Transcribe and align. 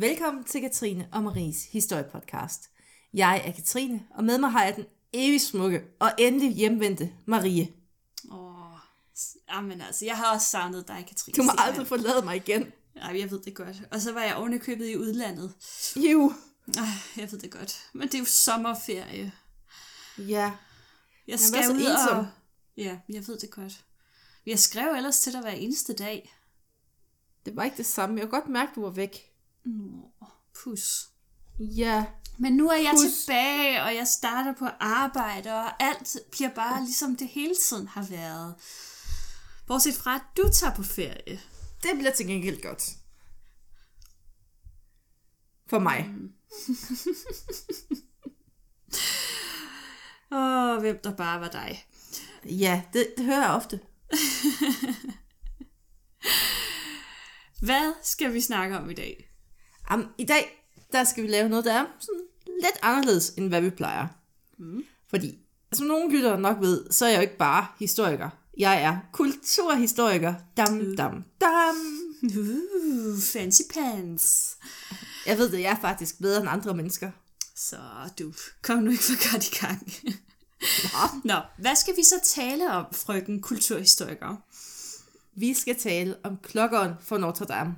Velkommen 0.00 0.44
til 0.44 0.60
Katrine 0.60 1.08
og 1.12 1.22
Maries 1.22 1.64
historiepodcast. 1.64 2.70
Jeg 3.14 3.42
er 3.44 3.52
Katrine, 3.52 4.06
og 4.10 4.24
med 4.24 4.38
mig 4.38 4.50
har 4.50 4.64
jeg 4.64 4.76
den 4.76 4.86
evig 5.12 5.40
smukke 5.40 5.82
og 6.00 6.10
endelig 6.18 6.54
hjemvendte 6.54 7.12
Marie. 7.26 7.72
Åh, 8.32 8.78
jamen 9.52 9.80
altså, 9.80 10.04
jeg 10.04 10.16
har 10.16 10.34
også 10.34 10.46
savnet 10.46 10.88
dig, 10.88 11.04
Katrine. 11.08 11.36
Du 11.36 11.42
må 11.42 11.50
har 11.50 11.66
aldrig 11.66 11.86
forlade 11.86 12.24
mig 12.24 12.36
igen. 12.36 12.60
jeg. 12.60 12.72
Ja, 12.96 13.20
jeg 13.20 13.30
ved 13.30 13.40
det 13.42 13.54
godt. 13.54 13.76
Og 13.90 14.00
så 14.00 14.12
var 14.12 14.22
jeg 14.22 14.34
ovenikøbet 14.34 14.88
i 14.88 14.96
udlandet. 14.96 15.54
Jo. 15.96 16.32
Jeg 17.16 17.32
ved 17.32 17.38
det 17.38 17.50
godt. 17.50 17.88
Men 17.92 18.08
det 18.08 18.14
er 18.14 18.18
jo 18.18 18.24
sommerferie. 18.24 19.32
Ja. 20.18 20.52
Jeg 21.26 21.40
skal 21.40 21.70
ud 21.70 21.80
ensom. 21.80 22.18
og... 22.18 22.26
Ja, 22.76 22.98
jeg 23.08 23.26
ved 23.28 23.38
det 23.38 23.50
godt. 23.50 23.84
Jeg 24.46 24.58
skrev 24.58 24.94
ellers 24.94 25.20
til 25.20 25.32
dig 25.32 25.40
hver 25.40 25.50
eneste 25.50 25.94
dag. 25.94 26.34
Det 27.46 27.56
var 27.56 27.64
ikke 27.64 27.76
det 27.76 27.86
samme. 27.86 28.20
Jeg 28.20 28.28
kunne 28.28 28.40
godt 28.40 28.50
mærke, 28.50 28.72
du 28.74 28.82
var 28.82 28.90
væk. 28.90 29.27
Nå, 29.68 30.10
pus. 30.64 31.08
Ja. 31.58 32.04
Men 32.38 32.52
nu 32.52 32.68
er 32.68 32.76
jeg 32.76 32.92
Pus. 32.92 33.00
tilbage, 33.24 33.82
og 33.82 33.94
jeg 33.94 34.08
starter 34.08 34.54
på 34.54 34.66
arbejde, 34.80 35.54
og 35.54 35.82
alt 35.82 36.16
bliver 36.30 36.54
bare 36.54 36.84
ligesom 36.84 37.16
det 37.16 37.28
hele 37.28 37.54
tiden 37.68 37.88
har 37.88 38.06
været. 38.10 38.54
Bortset 39.66 39.94
fra, 39.94 40.14
at 40.14 40.22
du 40.36 40.50
tager 40.52 40.74
på 40.74 40.82
ferie. 40.82 41.40
Det 41.82 41.90
bliver 41.94 42.12
til 42.12 42.26
gengæld 42.26 42.62
godt. 42.62 42.90
For 45.70 45.78
mig. 45.78 45.98
Åh, 50.32 50.80
hvem 50.80 50.98
der 51.04 51.16
bare 51.16 51.40
var 51.40 51.48
dig. 51.48 51.84
Ja, 52.44 52.82
det, 52.92 53.14
det 53.16 53.24
hører 53.24 53.40
jeg 53.42 53.50
ofte. 53.50 53.80
Hvad 57.66 57.92
skal 58.02 58.32
vi 58.32 58.40
snakke 58.40 58.78
om 58.78 58.90
i 58.90 58.94
dag? 58.94 59.27
Um, 59.94 60.06
I 60.18 60.24
dag, 60.24 60.64
der 60.92 61.04
skal 61.04 61.22
vi 61.22 61.28
lave 61.28 61.48
noget, 61.48 61.64
der 61.64 61.72
er 61.72 61.84
sådan 61.98 62.20
lidt 62.46 62.78
anderledes, 62.82 63.32
end 63.36 63.48
hvad 63.48 63.60
vi 63.60 63.70
plejer. 63.70 64.06
Mm. 64.58 64.84
Fordi, 65.10 65.38
som 65.72 65.86
nogle 65.86 66.16
lyttere 66.16 66.40
nok 66.40 66.56
ved, 66.60 66.90
så 66.90 67.04
er 67.04 67.08
jeg 67.08 67.16
jo 67.16 67.22
ikke 67.22 67.36
bare 67.36 67.66
historiker. 67.78 68.30
Jeg 68.58 68.82
er 68.82 68.98
kulturhistoriker. 69.12 70.34
Dam, 70.56 70.96
dam, 70.96 71.24
dam. 71.40 71.76
Uh, 72.22 73.18
fancy 73.20 73.62
pants. 73.74 74.56
Jeg 75.26 75.38
ved 75.38 75.50
det, 75.50 75.60
jeg 75.60 75.72
er 75.72 75.80
faktisk 75.80 76.18
bedre 76.18 76.40
end 76.40 76.48
andre 76.48 76.74
mennesker. 76.74 77.10
Så 77.56 77.76
du, 78.18 78.32
kom 78.62 78.78
nu 78.78 78.90
ikke 78.90 79.02
for 79.02 79.32
godt 79.32 79.48
i 79.48 79.54
gang. 79.60 79.92
Nå, 81.24 81.34
hvad 81.58 81.76
skal 81.76 81.96
vi 81.96 82.02
så 82.02 82.14
tale 82.24 82.72
om, 82.72 82.86
frøken 82.92 83.40
kulturhistoriker? 83.40 84.36
Vi 85.34 85.54
skal 85.54 85.76
tale 85.76 86.16
om 86.24 86.36
klokkeren 86.42 86.92
for 87.00 87.18
Notre 87.18 87.44
Dame. 87.44 87.74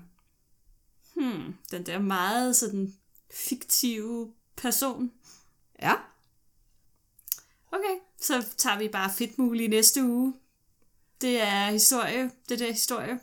Hmm, 1.21 1.55
den 1.71 1.87
der 1.87 1.99
meget 1.99 2.57
sådan 2.57 2.95
fiktive 3.31 4.33
person. 4.57 5.13
Ja, 5.83 5.95
Okay, 7.73 7.99
så 8.21 8.47
tager 8.57 8.79
vi 8.79 8.89
bare 8.89 9.13
fedt 9.19 9.39
muligt 9.39 9.65
i 9.65 9.77
næste 9.77 10.05
uge. 10.05 10.35
Det 11.21 11.41
er 11.41 11.71
historie, 11.71 12.31
det 12.49 12.59
der 12.59 12.73
historie. 12.73 13.21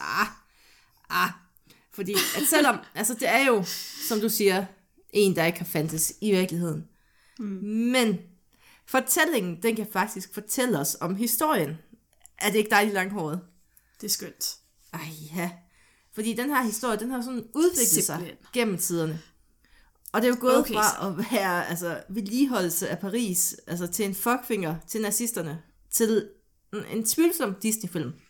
ah, 0.00 0.26
ah. 1.08 1.30
Fordi 1.92 2.12
at 2.12 2.42
selvom, 2.50 2.78
altså 2.94 3.14
det 3.14 3.28
er 3.28 3.46
jo, 3.46 3.64
som 4.08 4.20
du 4.20 4.28
siger, 4.28 4.66
en, 5.10 5.36
der 5.36 5.44
ikke 5.44 5.58
har 5.58 5.66
fandtes 5.66 6.12
i 6.20 6.30
virkeligheden. 6.30 6.88
Mm. 7.38 7.46
Men 7.92 8.18
fortællingen, 8.86 9.62
den 9.62 9.76
kan 9.76 9.88
faktisk 9.92 10.34
fortælle 10.34 10.78
os 10.78 10.96
om 11.00 11.16
historien. 11.16 11.76
Er 12.38 12.50
det 12.50 12.58
ikke 12.58 12.70
dejligt 12.70 12.94
langhåret? 12.94 13.40
Det 14.00 14.06
er 14.06 14.10
skønt. 14.10 14.56
Ej 14.92 15.08
ja. 15.36 15.50
Fordi 16.16 16.34
den 16.34 16.50
her 16.50 16.62
historie, 16.62 16.98
den 16.98 17.10
har 17.10 17.22
sådan 17.22 17.44
udviklet 17.54 17.88
sig 17.88 18.04
Simpelthen. 18.04 18.36
gennem 18.52 18.78
tiderne. 18.78 19.22
Og 20.12 20.22
det 20.22 20.28
er 20.28 20.32
jo 20.32 20.40
gået 20.40 20.58
Okay, 20.58 20.74
fra 20.74 21.08
at 21.08 21.32
være 21.32 21.68
altså, 21.68 22.02
vedligeholdelse 22.08 22.88
af 22.88 22.98
Paris, 22.98 23.56
altså 23.66 23.86
til 23.86 24.04
en 24.04 24.14
fuckfinger 24.14 24.76
til 24.86 25.00
nazisterne, 25.00 25.62
til 25.90 26.28
en, 26.72 26.84
en 26.98 27.04
tvivlsom 27.04 27.54
Disney-film. 27.54 28.12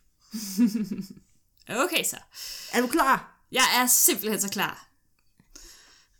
Okay 1.68 2.04
så. 2.04 2.16
Er 2.72 2.80
du 2.80 2.86
klar? 2.86 3.42
Jeg 3.52 3.64
er 3.76 3.86
simpelthen 3.86 4.40
så 4.40 4.48
klar. 4.48 4.88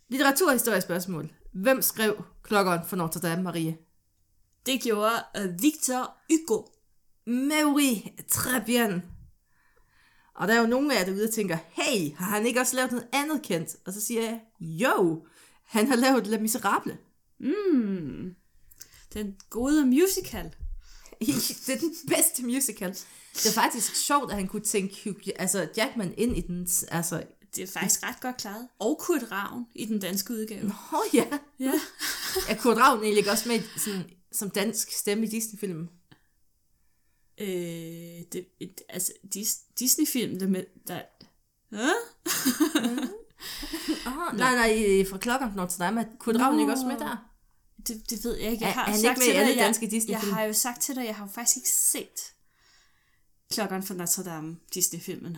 Litteraturhistoriespørgsmål. 0.09 1.31
Hvem 1.53 1.83
skrev 1.83 2.25
Klokkeren 2.43 2.81
for 2.87 2.97
Notre 2.97 3.21
Dame, 3.21 3.43
Marie? 3.43 3.77
Det 4.67 4.83
gjorde 4.83 5.23
uh, 5.39 5.63
Victor 5.63 6.17
Hugo. 6.31 6.63
Mary 7.27 7.95
très 8.33 8.65
bien. 8.67 9.16
Og 10.37 10.49
der 10.49 10.55
er 10.55 10.61
jo 10.61 10.67
nogle 10.67 10.95
af 10.95 10.99
jer 10.99 11.05
derude, 11.05 11.27
der 11.27 11.33
tænker, 11.33 11.59
hey, 11.73 12.15
har 12.17 12.27
han 12.27 12.47
ikke 12.47 12.61
også 12.61 12.77
lavet 12.77 12.91
noget 12.93 13.07
andet 13.13 13.43
kendt? 13.43 13.77
Og 13.87 13.93
så 13.93 14.01
siger 14.01 14.23
jeg, 14.23 14.41
jo, 14.61 15.27
han 15.65 15.87
har 15.89 15.97
lavet 15.97 16.27
Les 16.27 16.41
Misérables. 16.41 16.97
Mm. 17.41 18.35
Den 19.15 19.37
gode 19.51 19.87
musical. 19.87 20.45
det 21.67 21.69
er 21.69 21.79
den 21.79 21.95
bedste 22.09 22.43
musical. 22.43 22.91
Det 23.35 23.47
er 23.47 23.53
faktisk 23.53 23.97
sjovt, 23.97 24.31
at 24.31 24.37
han 24.37 24.49
kunne 24.49 24.63
tænke 24.63 24.97
Hugh, 25.05 25.29
altså 25.37 25.69
Jackman 25.77 26.15
ind 26.17 26.37
i 26.37 26.41
den. 26.41 26.69
Altså, 26.89 27.23
Det 27.57 27.63
er 27.63 27.67
faktisk 27.67 28.03
ret 28.03 28.21
godt 28.21 28.37
klaret. 28.37 28.69
Og 28.79 28.99
Kurt 29.01 29.33
Ravn 29.33 29.65
i 29.75 29.85
den 29.85 29.99
danske 30.01 30.33
udgave. 30.35 30.73
oh, 30.93 31.15
ja. 31.15 31.27
Ja. 31.61 31.73
Er 32.49 32.57
Kurt 32.57 32.77
Ravn 32.77 32.99
egentlig 32.99 33.19
ikke 33.19 33.31
også 33.31 33.49
med 33.49 33.61
sådan, 33.77 34.03
som 34.33 34.51
dansk 34.51 34.91
stemme 34.91 35.27
i 35.27 35.29
Disney-filmen? 35.29 35.89
Øh, 37.41 37.47
det, 38.33 38.47
et, 38.61 38.81
altså, 38.89 39.13
Dis, 39.35 39.57
Disney-film, 39.79 40.39
der 40.39 40.47
med... 40.47 40.65
Der, 40.89 41.03
Hæ? 41.71 41.91
Oh, 44.07 44.37
nej, 44.43 44.55
nej, 44.55 45.05
fra 45.11 45.19
Klokken 45.19 45.49
for 45.51 45.57
Notre 45.57 45.85
Dame. 45.85 46.01
Er 46.01 46.05
Kurt 46.19 46.37
Ravn 46.41 46.55
Nå. 46.55 46.61
ikke 46.61 46.73
også 46.73 46.87
med 46.87 46.99
der? 46.99 47.17
Det, 47.87 48.11
det 48.11 48.25
ved 48.25 48.37
jeg 48.37 48.53
ikke. 48.53 48.65
Jeg 48.65 48.75
har 48.75 48.83
er 48.87 48.91
han 48.91 49.01
sagt 49.01 49.11
ikke 49.11 49.19
med 49.19 49.27
til 49.27 49.33
alle 49.33 49.51
dig, 49.53 49.57
jeg- 49.57 49.65
danske 49.65 49.87
Disney-film? 49.91 50.29
Jeg 50.29 50.35
har 50.37 50.43
jo 50.45 50.53
sagt 50.53 50.83
til 50.83 50.95
dig, 50.97 51.05
jeg 51.05 51.17
har 51.17 51.25
jo 51.27 51.33
faktisk 51.33 51.57
ikke 51.57 51.69
set 51.71 52.33
Klokken 53.53 53.83
fra 53.83 53.95
Notre 53.95 54.25
Dame, 54.25 54.57
Disney-filmen. 54.75 55.37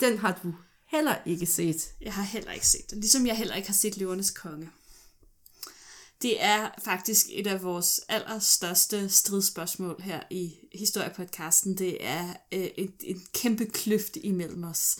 Den 0.00 0.18
har 0.18 0.40
du 0.42 0.54
heller 0.86 1.14
ikke 1.26 1.46
set. 1.46 1.92
Jeg 2.00 2.12
har 2.14 2.22
heller 2.22 2.52
ikke 2.52 2.66
set 2.66 2.90
den, 2.90 3.00
ligesom 3.00 3.26
jeg 3.26 3.36
heller 3.36 3.54
ikke 3.54 3.68
har 3.68 3.74
set 3.74 3.96
Løvernes 3.96 4.30
Konge. 4.30 4.70
Det 6.22 6.42
er 6.42 6.70
faktisk 6.84 7.26
et 7.30 7.46
af 7.46 7.62
vores 7.62 8.00
allerstørste 8.08 9.08
stridsspørgsmål 9.08 10.02
her 10.02 10.20
i 10.30 10.54
historiepodcasten. 10.74 11.78
Det 11.78 11.96
er 12.00 12.28
øh, 12.52 12.60
et, 12.78 12.94
en 13.04 13.26
kæmpe 13.34 13.66
kløft 13.66 14.16
imellem 14.16 14.64
os. 14.64 14.98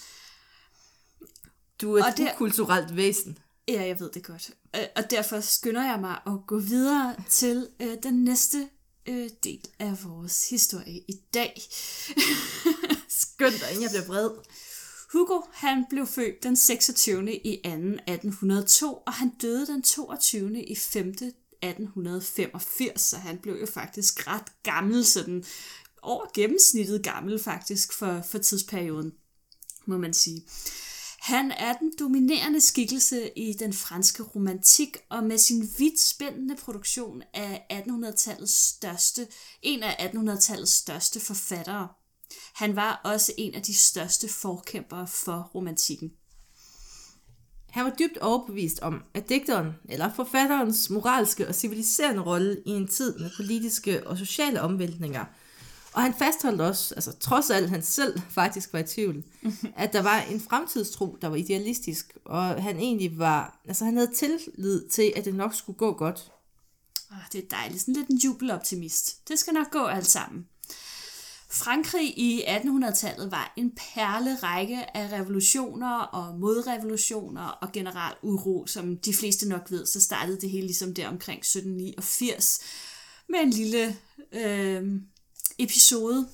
Du 1.80 1.94
er 1.96 2.04
Og 2.04 2.08
et 2.08 2.32
ukulturelt 2.34 2.96
væsen. 2.96 3.38
Ja, 3.68 3.86
jeg 3.86 4.00
ved 4.00 4.10
det 4.10 4.24
godt. 4.24 4.50
Øh, 4.76 4.86
Og 4.96 5.10
derfor 5.10 5.40
skynder 5.40 5.84
jeg 5.84 6.00
mig 6.00 6.20
at 6.26 6.32
gå 6.46 6.58
videre 6.58 7.16
til 7.30 7.68
øh, 7.80 7.96
den 8.02 8.24
næste 8.24 8.68
øh, 9.06 9.30
del 9.44 9.68
af 9.78 10.04
vores 10.04 10.50
historie 10.50 10.98
i 11.08 11.20
dag. 11.34 11.62
Skønt, 13.08 13.62
inden 13.70 13.82
jeg 13.82 13.90
bliver 13.90 14.06
vred. 14.06 14.30
Hugo, 15.12 15.40
han 15.52 15.84
blev 15.90 16.06
født 16.06 16.42
den 16.42 16.56
26. 16.56 17.34
i 17.34 17.60
2. 17.64 17.70
1802, 17.70 18.94
og 19.06 19.12
han 19.12 19.28
døde 19.42 19.66
den 19.66 19.82
22. 19.82 20.64
i 20.64 20.76
5. 20.76 21.14
1885, 21.62 23.00
så 23.00 23.16
han 23.16 23.38
blev 23.38 23.56
jo 23.60 23.66
faktisk 23.66 24.26
ret 24.26 24.62
gammel, 24.62 25.04
sådan 25.04 25.44
over 26.02 26.26
gennemsnittet 26.34 27.02
gammel 27.02 27.38
faktisk 27.38 27.92
for, 27.92 28.22
for 28.30 28.38
tidsperioden, 28.38 29.12
må 29.86 29.98
man 29.98 30.14
sige. 30.14 30.42
Han 31.20 31.50
er 31.50 31.72
den 31.72 31.92
dominerende 31.98 32.60
skikkelse 32.60 33.38
i 33.38 33.52
den 33.52 33.72
franske 33.72 34.22
romantik, 34.22 34.96
og 35.08 35.24
med 35.24 35.38
sin 35.38 35.70
vidt 35.78 36.00
spændende 36.00 36.56
produktion 36.56 37.22
af 37.34 37.66
1800-tallets 37.72 38.68
største, 38.68 39.26
en 39.62 39.82
af 39.82 40.10
1800-tallets 40.14 40.72
største 40.72 41.20
forfattere. 41.20 41.88
Han 42.54 42.76
var 42.76 43.00
også 43.04 43.32
en 43.38 43.54
af 43.54 43.62
de 43.62 43.74
største 43.74 44.28
forkæmpere 44.28 45.06
for 45.06 45.50
romantikken. 45.54 46.12
Han 47.70 47.84
var 47.84 47.94
dybt 47.98 48.18
overbevist 48.18 48.80
om, 48.80 49.02
at 49.14 49.28
digteren 49.28 49.72
eller 49.88 50.14
forfatterens 50.14 50.90
moralske 50.90 51.48
og 51.48 51.54
civiliserende 51.54 52.22
rolle 52.22 52.62
i 52.66 52.70
en 52.70 52.88
tid 52.88 53.18
med 53.18 53.30
politiske 53.36 54.06
og 54.06 54.18
sociale 54.18 54.62
omvæltninger. 54.62 55.24
Og 55.92 56.02
han 56.02 56.14
fastholdt 56.18 56.60
også, 56.60 56.94
altså 56.94 57.18
trods 57.18 57.50
alt 57.50 57.70
han 57.70 57.82
selv 57.82 58.20
faktisk 58.30 58.72
var 58.72 58.78
i 58.78 58.82
tvivl, 58.82 59.24
at 59.76 59.92
der 59.92 60.02
var 60.02 60.20
en 60.20 60.40
fremtidstro, 60.40 61.18
der 61.22 61.28
var 61.28 61.36
idealistisk, 61.36 62.16
og 62.24 62.62
han 62.62 62.76
egentlig 62.76 63.18
var, 63.18 63.60
altså 63.68 63.84
han 63.84 63.96
havde 63.96 64.14
tillid 64.14 64.88
til, 64.88 65.12
at 65.16 65.24
det 65.24 65.34
nok 65.34 65.54
skulle 65.54 65.78
gå 65.78 65.92
godt. 65.92 66.32
Oh, 67.10 67.16
det 67.32 67.44
er 67.44 67.48
dejligt. 67.48 67.80
Sådan 67.80 67.94
lidt 67.94 68.08
en 68.08 68.16
jubeloptimist. 68.16 69.28
Det 69.28 69.38
skal 69.38 69.54
nok 69.54 69.70
gå 69.70 69.84
alt 69.84 70.06
sammen. 70.06 70.46
Frankrig 71.50 72.18
i 72.18 72.42
1800-tallet 72.42 73.30
var 73.30 73.52
en 73.56 73.70
perlerække 73.70 74.96
af 74.96 75.12
revolutioner 75.12 76.00
og 76.00 76.38
modrevolutioner 76.38 77.46
og 77.46 77.72
general 77.72 78.14
uro, 78.22 78.66
som 78.66 78.96
de 78.96 79.14
fleste 79.14 79.48
nok 79.48 79.70
ved, 79.70 79.86
så 79.86 80.00
startede 80.00 80.40
det 80.40 80.50
hele 80.50 80.66
ligesom 80.66 80.94
der 80.94 81.08
omkring 81.08 81.38
1789 81.38 82.60
med 83.28 83.38
en 83.40 83.50
lille 83.50 83.96
øh, 84.32 85.00
episode 85.58 86.28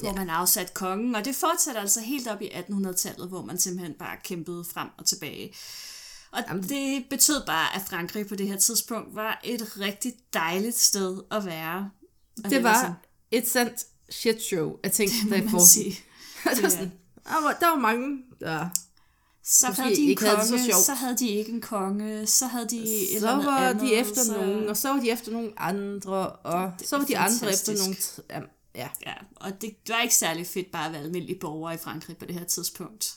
hvor 0.00 0.12
man 0.12 0.30
afsatte 0.30 0.72
kongen, 0.74 1.14
og 1.14 1.24
det 1.24 1.34
fortsætter 1.34 1.80
altså 1.80 2.00
helt 2.00 2.28
op 2.28 2.42
i 2.42 2.48
1800-tallet, 2.48 3.28
hvor 3.28 3.42
man 3.42 3.58
simpelthen 3.58 3.94
bare 3.94 4.16
kæmpede 4.24 4.64
frem 4.64 4.88
og 4.98 5.06
tilbage. 5.06 5.54
Og 6.30 6.42
Jamen. 6.48 6.62
det 6.62 7.04
betød 7.10 7.46
bare, 7.46 7.76
at 7.76 7.82
Frankrig 7.82 8.26
på 8.26 8.34
det 8.34 8.48
her 8.48 8.56
tidspunkt 8.56 9.14
var 9.14 9.40
et 9.44 9.80
rigtig 9.80 10.14
dejligt 10.32 10.78
sted 10.78 11.22
at 11.30 11.46
være. 11.46 11.90
Og 12.36 12.44
det, 12.44 12.50
det 12.50 12.62
var 12.62 12.74
sådan, 12.74 12.94
et 13.30 13.48
sandt 13.48 13.86
shit 14.14 14.42
show 14.42 14.76
af 14.82 14.90
ting, 14.90 15.10
det 15.30 15.30
der 15.44 15.48
får 15.50 15.58
sige. 15.64 15.90
der, 16.44 16.62
var 16.62 16.68
sådan, 16.68 16.92
der, 17.24 17.42
var, 17.42 17.56
der 17.60 17.68
var 17.68 17.78
mange, 17.80 18.18
der 18.40 18.68
så 19.46 19.66
havde 19.66 19.96
de 19.96 20.00
en 20.10 20.16
konge, 20.16 20.30
havde 20.36 20.72
så, 20.72 20.84
så 20.84 20.94
havde 20.94 21.16
de 21.16 21.28
ikke 21.28 21.52
en 21.52 21.60
konge, 21.60 22.26
så 22.26 22.46
havde 22.46 22.68
de 22.68 23.06
så 23.10 23.16
eller 23.16 23.36
var 23.36 23.58
andet, 23.68 23.82
de 23.82 23.94
efter 23.94 24.22
så... 24.24 24.32
nogen, 24.32 24.68
og 24.68 24.76
så 24.76 24.88
var 24.92 25.00
de 25.00 25.10
efter 25.10 25.32
nogle 25.32 25.52
andre, 25.56 26.30
og 26.30 26.72
Det 26.78 26.88
så 26.88 26.96
var 26.96 27.02
er 27.02 27.06
de 27.06 27.18
andre 27.18 27.38
fantastisk. 27.38 27.70
efter 27.70 27.84
nogle... 27.84 27.96
Ja, 28.30 28.40
ja. 28.74 28.88
Ja, 29.06 29.14
og 29.36 29.60
det 29.62 29.74
var 29.88 30.02
ikke 30.02 30.14
særlig 30.14 30.46
fedt 30.46 30.70
bare 30.72 30.86
at 30.86 30.92
være 30.92 31.02
almindelig 31.02 31.38
borger 31.40 31.72
i 31.72 31.76
Frankrig 31.76 32.16
på 32.16 32.24
det 32.24 32.34
her 32.34 32.44
tidspunkt. 32.44 33.14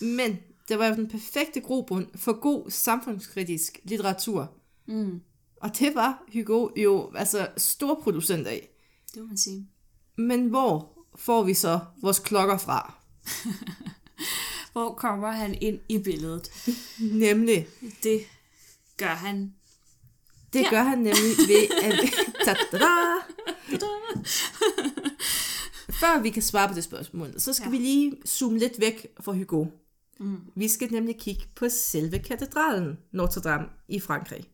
Men 0.00 0.38
det 0.68 0.78
var 0.78 0.86
jo 0.86 0.94
den 0.94 1.08
perfekte 1.08 1.60
grobund 1.60 2.06
for 2.16 2.40
god 2.40 2.70
samfundskritisk 2.70 3.80
litteratur. 3.84 4.52
Mm, 4.86 5.20
Og 5.56 5.78
det 5.78 5.94
var 5.94 6.22
Hugo 6.32 6.68
jo 6.76 7.12
altså 7.16 7.48
stor 7.56 8.00
producent 8.02 8.46
af. 8.46 8.68
det 9.14 9.22
må 9.22 9.28
man 9.28 9.36
sige. 9.36 9.68
Men 10.16 10.46
hvor 10.48 10.98
får 11.16 11.42
vi 11.42 11.54
så 11.54 11.80
vores 12.02 12.18
klokker 12.18 12.56
fra? 12.58 12.94
Hvor 14.72 14.94
kommer 14.94 15.30
han 15.30 15.54
ind 15.60 15.80
i 15.88 15.98
billedet? 15.98 16.50
Nemlig, 17.24 17.66
Det 18.02 18.20
gør 18.96 19.06
han. 19.14 19.54
det 20.52 20.60
Ja. 20.60 20.70
gør 20.70 20.82
han 20.82 20.98
nemlig 20.98 21.36
ved 21.48 21.68
at... 21.82 21.98
Ta-da-da! 22.44 22.84
Før 25.90 26.20
vi 26.22 26.30
kan 26.30 26.42
svare 26.42 26.68
på 26.68 26.74
det 26.74 26.84
spørgsmål, 26.84 27.40
så 27.40 27.52
skal 27.52 27.64
Ja. 27.64 27.70
vi 27.70 27.76
lige 27.78 28.12
zoome 28.26 28.58
lidt 28.58 28.80
væk 28.80 29.06
fra 29.20 29.32
Hugo. 29.32 29.66
Mm. 30.20 30.36
Vi 30.56 30.68
skal 30.68 30.92
nemlig 30.92 31.16
kigge 31.20 31.44
på 31.56 31.68
selve 31.68 32.18
katedralen 32.18 32.98
Notre 33.12 33.40
Dame 33.40 33.66
i 33.88 34.00
Frankrig. 34.00 34.44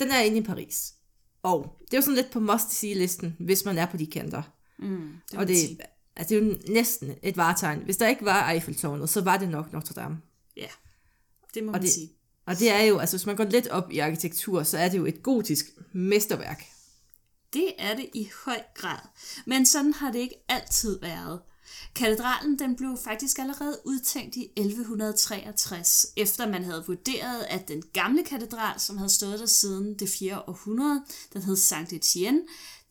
Den 0.00 0.10
er 0.10 0.20
inde 0.20 0.38
i 0.38 0.42
Paris. 0.42 0.94
Og 1.42 1.76
det 1.80 1.94
er 1.94 1.98
jo 1.98 2.02
sådan 2.02 2.14
lidt 2.16 2.30
på 2.30 2.40
must-see-listen, 2.40 3.36
hvis 3.40 3.64
man 3.64 3.78
er 3.78 3.86
på 3.86 3.96
de 3.96 4.06
kanter. 4.06 4.42
Mm, 4.82 5.12
det 5.30 5.38
og 5.38 5.48
det, 5.48 5.58
sige. 5.58 5.78
altså, 6.16 6.34
det 6.34 6.42
er 6.42 6.46
jo 6.46 6.58
næsten 6.72 7.14
et 7.22 7.36
varetegn. 7.36 7.80
Hvis 7.84 7.96
der 7.96 8.08
ikke 8.08 8.24
var 8.24 8.50
Eiffeltårnet, 8.50 9.10
så 9.10 9.20
var 9.20 9.36
det 9.36 9.48
nok 9.48 9.72
Notre 9.72 9.94
Dame. 9.94 10.18
Ja, 10.56 10.66
det 11.54 11.64
må 11.64 11.68
Og 11.68 11.72
man 11.72 11.82
det- 11.82 11.92
sige. 11.92 12.12
Og 12.46 12.58
det 12.58 12.70
er 12.70 12.82
jo, 12.82 12.98
altså 12.98 13.16
hvis 13.16 13.26
man 13.26 13.36
går 13.36 13.44
lidt 13.44 13.68
op 13.68 13.90
i 13.92 13.98
arkitektur, 13.98 14.62
så 14.62 14.78
er 14.78 14.88
det 14.88 14.98
jo 14.98 15.06
et 15.06 15.22
gotisk 15.22 15.66
mesterværk. 15.92 16.64
Det 17.52 17.72
er 17.78 17.96
det 17.96 18.06
i 18.14 18.30
høj 18.44 18.60
grad. 18.74 18.98
Men 19.46 19.66
sådan 19.66 19.92
har 19.94 20.12
det 20.12 20.18
ikke 20.18 20.44
altid 20.48 21.00
været. 21.00 21.40
Katedralen 21.94 22.58
den 22.58 22.76
blev 22.76 22.98
faktisk 23.04 23.38
allerede 23.38 23.78
udtænkt 23.84 24.36
i 24.36 24.48
1163, 24.56 26.06
efter 26.16 26.48
man 26.48 26.64
havde 26.64 26.84
vurderet, 26.86 27.42
at 27.50 27.68
den 27.68 27.82
gamle 27.92 28.24
katedral, 28.24 28.80
som 28.80 28.96
havde 28.96 29.10
stået 29.10 29.38
der 29.40 29.46
siden 29.46 29.94
det 29.98 30.08
4. 30.08 30.48
århundrede, 30.48 31.02
den 31.32 31.42
hed 31.42 31.56
Saint 31.56 31.92
Etienne, 31.92 32.40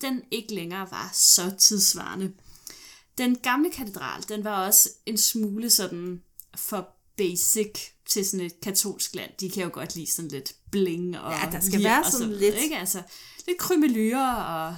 den 0.01 0.21
ikke 0.31 0.53
længere 0.55 0.87
var 0.91 1.09
så 1.13 1.51
tidsvarende. 1.59 2.31
Den 3.17 3.35
gamle 3.37 3.71
katedral, 3.71 4.23
den 4.29 4.43
var 4.43 4.65
også 4.67 4.89
en 5.05 5.17
smule 5.17 5.69
sådan 5.69 6.21
for 6.55 6.87
basic 7.17 7.71
til 8.09 8.25
sådan 8.25 8.45
et 8.45 8.61
katolsk 8.61 9.15
land. 9.15 9.31
De 9.39 9.49
kan 9.49 9.63
jo 9.63 9.69
godt 9.73 9.95
lide 9.95 10.11
sådan 10.11 10.31
lidt 10.31 10.53
bling 10.71 11.19
og 11.19 11.31
Ja, 11.31 11.49
der 11.51 11.59
skal 11.59 11.83
være 11.83 12.03
så 12.05 12.11
sådan 12.11 12.27
videre, 12.29 12.41
lidt- 12.41 12.55
Ikke? 12.63 12.77
Altså, 12.77 13.01
lidt 13.47 13.57
krymelyre 13.57 14.45
og 14.45 14.75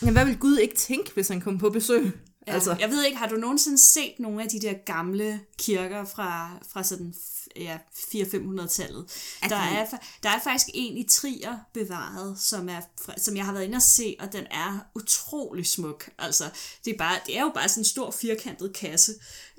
Men 0.00 0.12
hvad 0.12 0.24
vil 0.24 0.38
Gud 0.38 0.58
ikke 0.58 0.74
tænke, 0.76 1.10
hvis 1.14 1.28
han 1.28 1.40
kom 1.40 1.58
på 1.58 1.70
besøg? 1.70 2.12
Ja, 2.46 2.52
Altså. 2.52 2.76
Jeg 2.80 2.90
ved 2.90 3.04
ikke, 3.04 3.16
har 3.18 3.28
du 3.28 3.36
nogensinde 3.36 3.78
set 3.78 4.12
nogle 4.18 4.42
af 4.42 4.48
de 4.48 4.60
der 4.60 4.72
gamle 4.72 5.40
kirker 5.58 6.04
fra, 6.04 6.50
fra 6.68 6.82
sådan 6.84 7.14
ja, 7.56 7.78
400-500-tallet? 7.96 9.06
Er 9.42 9.48
Der 9.48 9.56
de- 9.56 9.76
er, 9.76 9.86
der 10.22 10.28
er 10.28 10.40
faktisk 10.44 10.66
en 10.74 10.96
i 10.96 11.04
Trier 11.08 11.58
bevaret, 11.74 12.38
som, 12.40 12.68
er, 12.68 12.80
som 13.16 13.36
jeg 13.36 13.44
har 13.44 13.52
været 13.52 13.64
inde 13.64 13.76
og 13.76 13.82
se, 13.82 14.16
og 14.20 14.32
den 14.32 14.44
er 14.50 14.78
utrolig 14.94 15.66
smuk. 15.66 16.10
Altså, 16.18 16.44
det 16.84 16.92
er, 16.94 16.98
bare, 16.98 17.18
det 17.26 17.36
er 17.38 17.42
jo 17.42 17.50
bare 17.54 17.68
sådan 17.68 17.80
en 17.80 17.84
stor 17.84 18.10
firkantet 18.10 18.72
kasse, 18.72 19.12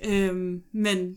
øhm, 0.05 0.63
men, 0.73 1.15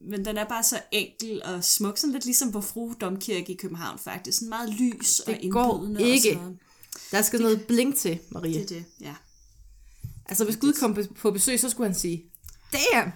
men 0.00 0.24
den 0.24 0.36
er 0.36 0.44
bare 0.44 0.62
så 0.62 0.80
enkel 0.92 1.42
og 1.44 1.64
smuk, 1.64 1.98
sådan 1.98 2.12
lidt 2.12 2.24
ligesom 2.24 2.52
på 2.52 2.60
Fru 2.60 2.92
Domkirke 3.00 3.52
i 3.52 3.56
København 3.56 3.98
faktisk. 3.98 4.38
Sådan 4.38 4.48
meget 4.48 4.68
lys 4.74 5.20
og 5.20 5.34
Det 5.42 5.50
går 5.52 5.74
indbydende. 5.74 6.00
Og 6.00 6.06
ikke. 6.08 6.22
sådan 6.28 6.38
noget. 6.42 6.58
der 7.10 7.22
skal 7.22 7.40
noget 7.40 7.66
blink 7.66 7.96
til, 7.96 8.18
Maria. 8.30 8.52
Det 8.52 8.62
er 8.62 8.66
det, 8.66 8.84
ja. 9.00 9.14
Altså, 10.28 10.44
hvis 10.44 10.56
Gud 10.56 10.72
kom 10.72 10.96
på- 11.20 11.30
besøg, 11.30 11.60
så 11.60 11.70
skulle 11.70 11.88
han 11.88 11.98
sige, 11.98 12.24
Damn! 12.72 13.12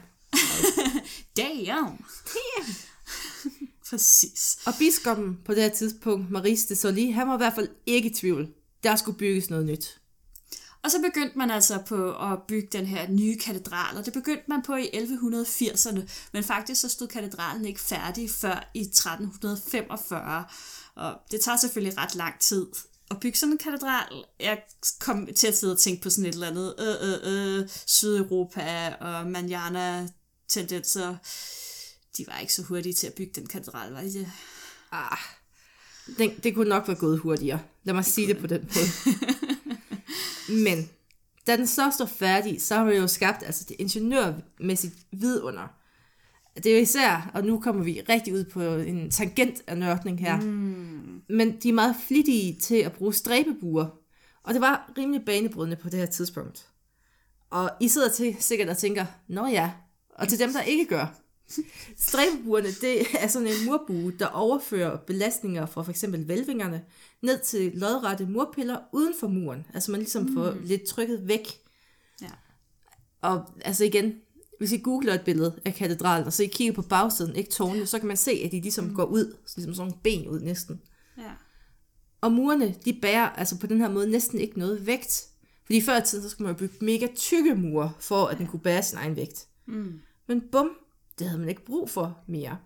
Damn! 1.37 2.05
Præcis. 3.91 4.59
Og 4.67 4.73
biskoppen 4.79 5.39
på 5.45 5.55
det 5.55 5.63
her 5.63 5.69
tidspunkt, 5.71 6.31
Maurice 6.31 6.69
de 6.69 6.77
Sully, 6.77 7.13
han 7.13 7.29
var 7.29 7.35
i 7.35 7.37
hvert 7.37 7.55
fald 7.55 7.69
ikke 7.87 8.11
i 8.11 8.15
tvivl. 8.15 8.49
Der 8.83 8.97
skulle 8.97 9.19
bygges 9.19 9.51
noget 9.51 9.67
nyt. 9.67 9.99
Og 10.83 10.91
så 10.91 11.01
begyndte 11.03 11.39
man 11.39 11.51
altså 11.51 11.79
på 11.87 12.13
at 12.33 12.39
bygge 12.49 12.69
den 12.73 12.87
her 12.87 13.09
nye 13.11 13.39
katedral, 13.39 13.97
og 13.97 14.05
det 14.05 14.13
begyndte 14.13 14.45
man 14.49 14.63
på 14.63 14.75
i 14.77 14.87
1180'erne, 14.95 16.01
men 16.33 16.45
faktisk 16.45 16.81
så 16.81 16.89
stod 16.89 17.09
katedralen 17.09 17.65
ikke 17.67 17.81
færdig 17.81 18.31
før 18.31 18.71
i 18.75 18.81
1345, 18.81 20.45
og 20.95 21.15
det 21.31 21.41
tager 21.41 21.57
selvfølgelig 21.57 21.99
ret 21.99 22.15
lang 22.15 22.39
tid 22.41 22.67
at 23.13 23.21
bygge 23.21 23.39
sådan 23.39 23.53
en 23.53 23.59
katedral. 23.59 24.25
Jeg 24.41 24.63
kom 25.01 25.29
til 25.37 25.47
at 25.47 25.57
sidde 25.57 25.73
og 25.73 25.79
tænke 25.79 26.03
på 26.03 26.11
sådan 26.11 26.29
et 26.29 26.35
eller 26.35 26.49
andet 26.49 26.75
øh, 26.79 27.09
øh, 27.09 27.59
øh, 27.59 27.69
Sydeuropa 27.87 28.95
og 29.01 29.27
manjana-tendenser. 29.27 31.17
De 32.17 32.25
var 32.27 32.39
ikke 32.39 32.55
så 32.55 32.63
hurtige 32.63 32.93
til 32.93 33.07
at 33.07 33.15
bygge 33.15 33.33
den 33.35 33.47
katedral, 33.47 33.93
var 33.93 34.01
de 34.01 34.13
det? 34.13 34.29
Ah, 34.93 35.19
det, 36.19 36.45
det 36.45 36.55
kunne 36.55 36.69
nok 36.69 36.89
være 36.89 36.97
gået 36.97 37.19
hurtigere. 37.19 37.61
Lad 37.85 37.95
mig 37.95 38.05
det 38.05 38.13
sige 38.13 38.27
det 38.27 38.39
på 38.39 38.47
den 38.47 38.71
måde. 38.75 38.87
Men 40.65 40.89
da 41.47 41.57
den 41.57 41.67
så 41.67 41.91
står 41.95 42.07
færdig, 42.07 42.63
så 42.63 42.75
har 42.75 42.85
vi 42.85 42.97
jo 42.97 43.07
skabt 43.07 43.43
altså 43.43 43.65
det 43.69 43.77
ingeniørmæssigt 43.79 44.95
vidunder. 45.13 45.69
Det 46.57 46.67
er 46.67 46.77
jo 46.77 46.83
især, 46.83 47.31
og 47.35 47.45
nu 47.45 47.61
kommer 47.61 47.85
vi 47.85 48.03
rigtig 48.09 48.35
ud 48.35 48.45
på 48.45 48.63
en 48.63 49.11
tangent 49.11 49.63
af 49.67 49.79
nørkning 49.79 50.21
her, 50.21 50.41
mm. 50.41 51.22
Men 51.33 51.57
de 51.63 51.69
er 51.69 51.73
meget 51.73 51.97
flittige 52.07 52.61
til 52.61 52.77
at 52.77 52.93
bruge 52.93 53.15
stræbebuer, 53.15 53.87
og 54.43 54.55
det 54.55 54.61
var 54.61 54.93
rimelig 54.99 55.25
banebrydende 55.25 55.77
på 55.77 55.89
det 55.89 55.99
her 55.99 56.07
tidspunkt. 56.07 56.69
Og 57.51 57.71
I 57.81 57.89
sidder 57.89 58.09
til 58.09 58.37
sikkert 58.41 58.69
og 58.69 58.79
tænker, 58.79 59.07
nå 59.29 59.47
ja, 59.47 59.73
og 60.15 60.29
til 60.29 60.39
dem, 60.39 60.53
der 60.53 60.63
ikke 60.63 60.85
gør. 60.85 61.19
Stræbebuerne, 61.99 62.69
det 62.81 63.07
er 63.19 63.27
sådan 63.27 63.49
en 63.49 63.67
murbue, 63.67 64.13
der 64.19 64.27
overfører 64.27 64.97
belastninger 64.97 65.67
fra 65.67 65.83
f.eks. 65.83 66.05
velvingerne 66.13 66.85
ned 67.23 67.39
til 67.39 67.73
lodrette 67.75 68.27
murpiller 68.27 68.79
uden 68.93 69.15
for 69.21 69.29
muren. 69.29 69.67
Altså 69.75 69.91
man 69.91 70.01
ligesom 70.01 70.35
får 70.35 70.57
lidt 70.65 70.83
trykket 70.83 71.29
væk. 71.29 71.49
Ja. 72.23 72.31
Og 73.21 73.45
altså 73.65 73.85
igen, 73.85 74.15
hvis 74.59 74.73
I 74.73 74.79
googler 74.79 75.15
et 75.15 75.25
billede 75.25 75.61
af 75.65 75.75
katedralen, 75.75 76.27
og 76.27 76.33
så 76.33 76.43
I 76.43 76.47
kigger 76.47 76.75
på 76.75 76.83
bagsiden, 76.83 77.37
ikke 77.37 77.51
tårnene, 77.51 77.87
så 77.87 77.99
kan 77.99 78.09
man 78.09 78.17
se, 78.17 78.31
at 78.45 78.53
de 78.53 78.61
ligesom 78.61 78.85
mm. 78.85 78.95
går 78.95 79.05
ud, 79.05 79.37
ligesom 79.57 79.75
sådan 79.75 79.89
nogle 79.89 80.01
ben 80.03 80.29
ud 80.29 80.41
næsten. 80.41 80.81
Ja. 81.19 81.33
Og 82.21 82.33
murene, 82.33 82.75
de 82.85 82.99
bærer 83.03 83.29
altså 83.29 83.59
på 83.59 83.67
den 83.67 83.81
her 83.81 83.91
måde 83.91 84.11
næsten 84.11 84.39
ikke 84.39 84.59
noget 84.59 84.87
vægt. 84.87 85.29
Fordi 85.65 85.81
før 85.81 85.97
i 85.97 86.03
tiden, 86.03 86.25
så 86.25 86.31
skulle 86.31 86.47
man 86.47 86.55
jo 86.55 86.59
bygge 86.59 86.85
mega 86.85 87.07
tykke 87.17 87.55
mure, 87.55 87.93
for 88.01 88.27
at 88.27 88.39
den 88.39 88.47
kunne 88.47 88.61
bære 88.61 88.83
sin 88.83 88.99
egen 88.99 89.17
vægt. 89.17 89.47
Mm. 89.67 90.01
Men 90.27 90.43
bum, 90.53 90.71
det 91.19 91.27
havde 91.27 91.41
man 91.41 91.49
ikke 91.49 91.65
brug 91.65 91.91
for 91.91 92.19
mere. 92.29 92.59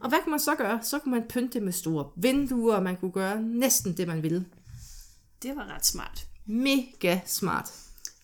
Og 0.00 0.08
hvad 0.08 0.18
kunne 0.22 0.30
man 0.30 0.40
så 0.40 0.54
gøre? 0.54 0.80
Så 0.82 0.98
kunne 0.98 1.10
man 1.10 1.28
pynte 1.28 1.52
det 1.52 1.62
med 1.62 1.72
store 1.72 2.10
vinduer, 2.16 2.74
og 2.74 2.82
man 2.82 2.96
kunne 2.96 3.12
gøre 3.12 3.42
næsten 3.42 3.96
det, 3.96 4.08
man 4.08 4.22
ville. 4.22 4.46
Det 5.42 5.56
var 5.56 5.74
ret 5.74 5.86
smart. 5.86 6.26
Mega 6.46 7.20
smart. 7.26 7.72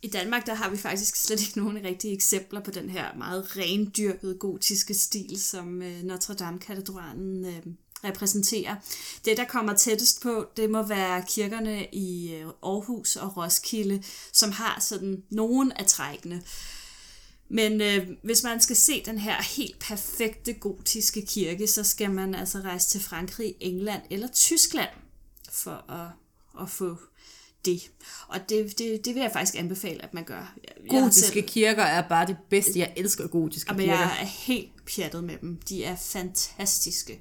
I 0.02 0.08
Danmark, 0.08 0.46
der 0.46 0.54
har 0.54 0.70
vi 0.70 0.76
faktisk 0.76 1.16
slet 1.16 1.46
ikke 1.46 1.58
nogen 1.58 1.84
rigtige 1.84 2.14
eksempler 2.14 2.60
på 2.60 2.70
den 2.70 2.90
her 2.90 3.14
meget 3.16 3.56
rendyrkede 3.56 4.34
gotiske 4.38 4.94
stil, 4.94 5.40
som 5.40 5.82
øh, 5.82 6.02
Notre 6.02 6.34
Dame-katedralen 6.34 7.44
øh, 7.44 7.62
repræsenterer. 8.04 8.76
Det, 9.24 9.36
der 9.36 9.44
kommer 9.44 9.74
tættest 9.74 10.22
på, 10.22 10.46
det 10.56 10.70
må 10.70 10.82
være 10.82 11.24
kirkerne 11.28 11.86
i 11.92 12.34
øh, 12.34 12.46
Aarhus 12.62 13.16
og 13.16 13.36
Roskilde, 13.36 14.02
som 14.32 14.52
har 14.52 14.80
sådan 14.80 15.22
nogen 15.30 15.72
af 15.72 15.86
trækkene. 15.86 16.42
Men 17.48 17.80
øh, 17.80 18.08
hvis 18.22 18.42
man 18.42 18.60
skal 18.60 18.76
se 18.76 19.02
den 19.04 19.18
her 19.18 19.42
helt 19.42 19.78
perfekte 19.78 20.52
gotiske 20.52 21.26
kirke, 21.26 21.66
så 21.66 21.84
skal 21.84 22.10
man 22.10 22.34
altså 22.34 22.58
rejse 22.58 22.88
til 22.88 23.00
Frankrig, 23.00 23.54
England 23.60 24.02
eller 24.10 24.28
Tyskland 24.28 24.90
for 25.50 25.90
at, 25.90 26.08
at 26.62 26.70
få 26.70 26.96
det. 27.64 27.90
Og 28.28 28.48
det, 28.48 28.78
det, 28.78 29.04
det 29.04 29.14
vil 29.14 29.20
jeg 29.20 29.30
faktisk 29.32 29.58
anbefale, 29.58 30.04
at 30.04 30.14
man 30.14 30.24
gør. 30.24 30.54
Jeg, 30.64 31.02
Gotiske 31.02 31.42
kirker 31.42 31.82
er 31.82 32.08
bare 32.08 32.26
det 32.26 32.36
bedste. 32.50 32.78
Jeg 32.78 32.92
elsker 32.96 33.26
gotiske 33.26 33.74
men 33.74 33.80
kirker. 33.80 33.98
jeg 33.98 34.18
er 34.20 34.26
helt 34.26 34.72
pjattet 34.94 35.24
med 35.24 35.36
dem. 35.40 35.60
De 35.68 35.84
er 35.84 35.96
fantastiske. 35.96 37.20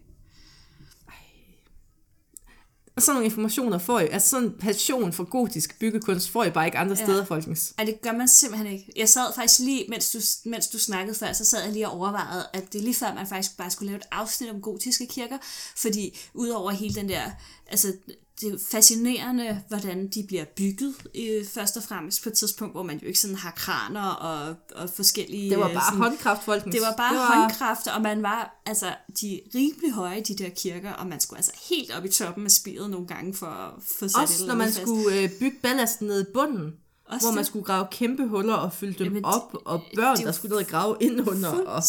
Og 2.95 3.01
sådan 3.01 3.15
nogle 3.15 3.25
informationer 3.25 3.77
får 3.77 4.00
I, 4.00 4.07
altså 4.12 4.29
sådan 4.29 4.47
en 4.47 4.53
passion 4.59 5.13
for 5.13 5.23
gotisk 5.23 5.79
byggekunst 5.79 6.29
får 6.29 6.43
I 6.43 6.50
bare 6.50 6.65
ikke 6.65 6.77
andre 6.77 6.95
Ja. 7.00 7.03
steder, 7.05 7.25
folkens. 7.25 7.73
Ej, 7.77 7.85
det 7.85 8.01
gør 8.01 8.12
man 8.12 8.27
simpelthen 8.27 8.71
ikke. 8.71 8.91
Jeg 8.95 9.09
sad 9.09 9.35
faktisk 9.35 9.59
lige, 9.59 9.85
mens 9.89 10.12
du, 10.12 10.50
mens 10.50 10.67
du 10.67 10.79
snakkede 10.79 11.17
før, 11.17 11.33
så 11.33 11.45
sad 11.45 11.63
jeg 11.63 11.73
lige 11.73 11.88
og 11.88 11.93
overvejede, 12.00 12.45
at 12.53 12.73
det 12.73 12.79
er 12.79 12.83
lige 12.83 12.95
før, 12.95 13.13
man 13.13 13.27
faktisk 13.27 13.57
bare 13.57 13.71
skulle 13.71 13.88
lave 13.91 13.97
et 13.97 14.05
afsnit 14.12 14.50
om 14.50 14.62
gotiske 14.62 15.07
kirker, 15.07 15.38
fordi 15.77 16.19
udover 16.33 16.71
hele 16.71 16.95
den 16.95 17.09
der, 17.09 17.21
altså 17.67 17.93
det 18.42 18.54
er 18.54 18.58
fascinerende, 18.72 19.62
hvordan 19.68 20.08
de 20.08 20.24
bliver 20.28 20.46
bygget, 20.58 20.94
øh, 21.16 21.46
først 21.48 21.78
og 21.78 21.84
fremmest 21.84 22.24
på 22.24 22.30
et 22.30 22.34
tidspunkt, 22.36 22.74
hvor 22.74 22.84
man 22.84 23.00
jo 23.00 23.08
ikke 23.08 23.20
sådan 23.20 23.36
har 23.36 23.52
kraner 23.52 24.02
og, 24.10 24.56
og 24.75 24.90
forskellige... 24.90 25.50
Det 25.50 25.60
var 25.60 25.68
øh, 25.68 25.74
bare 25.74 25.84
sådan, 25.86 26.02
håndkraft, 26.04 26.44
folkens. 26.44 26.74
det 26.75 26.82
var 26.82 26.94
bare 26.98 27.13
det 27.13 27.20
var... 27.20 27.40
håndkraft, 27.42 27.88
og 27.88 28.02
man 28.02 28.24
var, 28.24 28.62
altså, 28.66 28.86
de 29.22 29.42
rimelig 29.56 29.92
høje, 29.94 30.22
de 30.22 30.36
der 30.36 30.50
kirker, 30.50 30.92
og 30.94 31.08
man 31.08 31.20
skulle 31.20 31.38
altså 31.38 31.52
helt 31.70 31.92
op 31.98 32.06
i 32.06 32.10
toppen 32.10 32.46
af 32.46 32.52
spiret 32.52 32.90
nogle 32.90 33.08
gange 33.08 33.34
for 33.34 33.46
at 33.48 33.72
få 34.00 34.08
sat 34.08 34.22
Også 34.22 34.46
når 34.48 34.56
man 34.56 34.68
fast. 34.68 34.82
skulle 34.82 35.22
øh, 35.22 35.30
bygge 35.40 35.58
ballasten 35.63 36.08
ned 36.08 36.22
i 36.22 36.32
bunden, 36.34 36.74
Også 37.06 37.25
hvor 37.25 37.32
man 37.32 37.38
det. 37.38 37.48
skulle 37.48 37.66
grave 37.66 37.88
kæmpe 37.92 38.28
huller 38.28 38.54
og 38.54 38.74
fylde 38.74 38.94
dem 38.94 39.04
Jamen, 39.08 39.25
op, 39.25 39.52
det- 39.52 39.60
og 39.66 39.80
det 39.92 40.00
børn, 40.00 40.20
jo 40.20 40.25
der 40.25 40.32
skulle 40.32 40.50
ned 40.56 40.60
og 40.63 40.68
grave 40.70 40.98
ind 41.02 41.30
under. 41.30 41.50
Og... 41.50 41.84